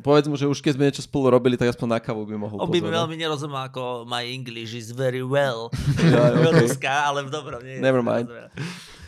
[0.04, 2.60] povedz mu, že už keď sme niečo spolu robili, tak aspoň na kávu by mohol
[2.60, 5.72] On by veľmi nerozumel, ako my English is very well.
[5.96, 7.60] ja, okay ale v dobrom.
[7.62, 8.28] Nie, Never mind.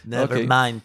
[0.05, 0.45] Never okay.
[0.45, 0.85] mind.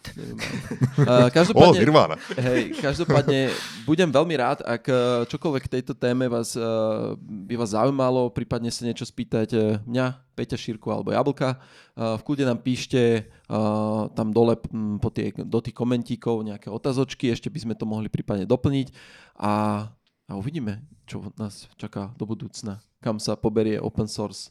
[0.96, 2.16] Uh, každopádne, oh, Nirvana.
[2.40, 3.52] Hej, každopádne
[3.84, 8.72] budem veľmi rád, ak uh, čokoľvek k tejto téme vás, uh, by vás zaujímalo, prípadne
[8.72, 11.60] sa niečo spýtať uh, mňa, Peťa Šírku alebo Jablka.
[11.92, 16.72] Uh, v kľude nám píšte uh, tam dole m, po tie, do tých komentíkov nejaké
[16.72, 18.88] otazočky, ešte by sme to mohli prípadne doplniť
[19.36, 19.84] a,
[20.26, 24.48] a uvidíme, čo nás čaká do budúcna, kam sa poberie open source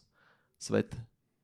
[0.61, 0.93] svet.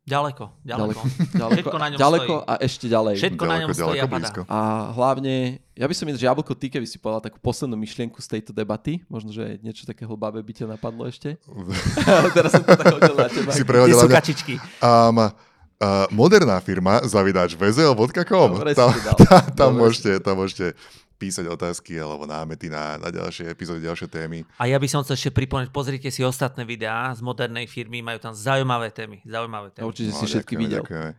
[0.06, 1.02] Ďaleko, ďaleko.
[1.34, 2.46] ďaleko, Všetko na ňom ďaleko stojí.
[2.46, 3.14] a ešte ďalej.
[3.18, 4.30] Všetko ďaleko, na ňom stojí a padá.
[4.46, 4.60] A
[4.94, 5.34] hlavne,
[5.74, 9.02] ja by som že Jablko, ty keby si povedal takú poslednú myšlienku z tejto debaty,
[9.10, 11.42] možno, že niečo také hlbavé by ťa napadlo ešte.
[12.38, 13.50] Teraz som to tak hodil na teba.
[13.50, 14.62] Si Kde sú kačičky?
[14.78, 15.34] Um,
[15.76, 18.64] Uh, moderná firma, zavidáč vzel.com.
[18.72, 20.72] Tam, tam, tam, môžete, tam môžete
[21.16, 24.44] písať otázky alebo námety na, na ďalšie epizódy, ďalšie témy.
[24.60, 28.20] A ja by som chcel ešte pripomenúť, pozrite si ostatné videá z modernej firmy, majú
[28.20, 29.24] tam zaujímavé témy.
[29.24, 29.88] Zaujímavé témy.
[29.88, 30.84] Určite no, si všetky videl.
[30.84, 31.12] Ďakujeme.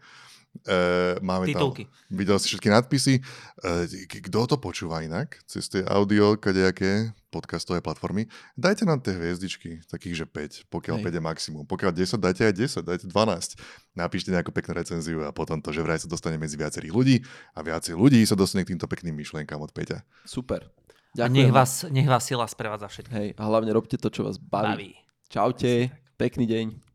[0.65, 1.85] Uh, máme Titulky.
[1.85, 3.21] tam, videl si všetky nadpisy.
[3.61, 5.37] Uh, kto to počúva inak?
[5.45, 8.25] Cez tie audio, kadejaké podcastové platformy.
[8.57, 10.27] Dajte nám tie hviezdičky, takých, že
[10.65, 11.13] 5, pokiaľ Hej.
[11.13, 11.65] 5 je maximum.
[11.69, 13.61] Pokiaľ 10, dajte aj 10, dajte 12.
[13.93, 17.17] Napíšte nejakú peknú recenziu a potom to, že vraj sa dostane medzi viacerých ľudí
[17.53, 20.01] a viacej ľudí sa dostane k týmto pekným myšlienkám od Peťa.
[20.25, 20.73] Super.
[21.13, 21.33] Ďakujem.
[21.33, 23.13] A nech vás, nech vás sila sprevádza všetko.
[23.13, 24.73] Hej, a hlavne robte to, čo vás baví.
[24.73, 24.91] baví.
[25.33, 26.86] Čaute, pekný deň.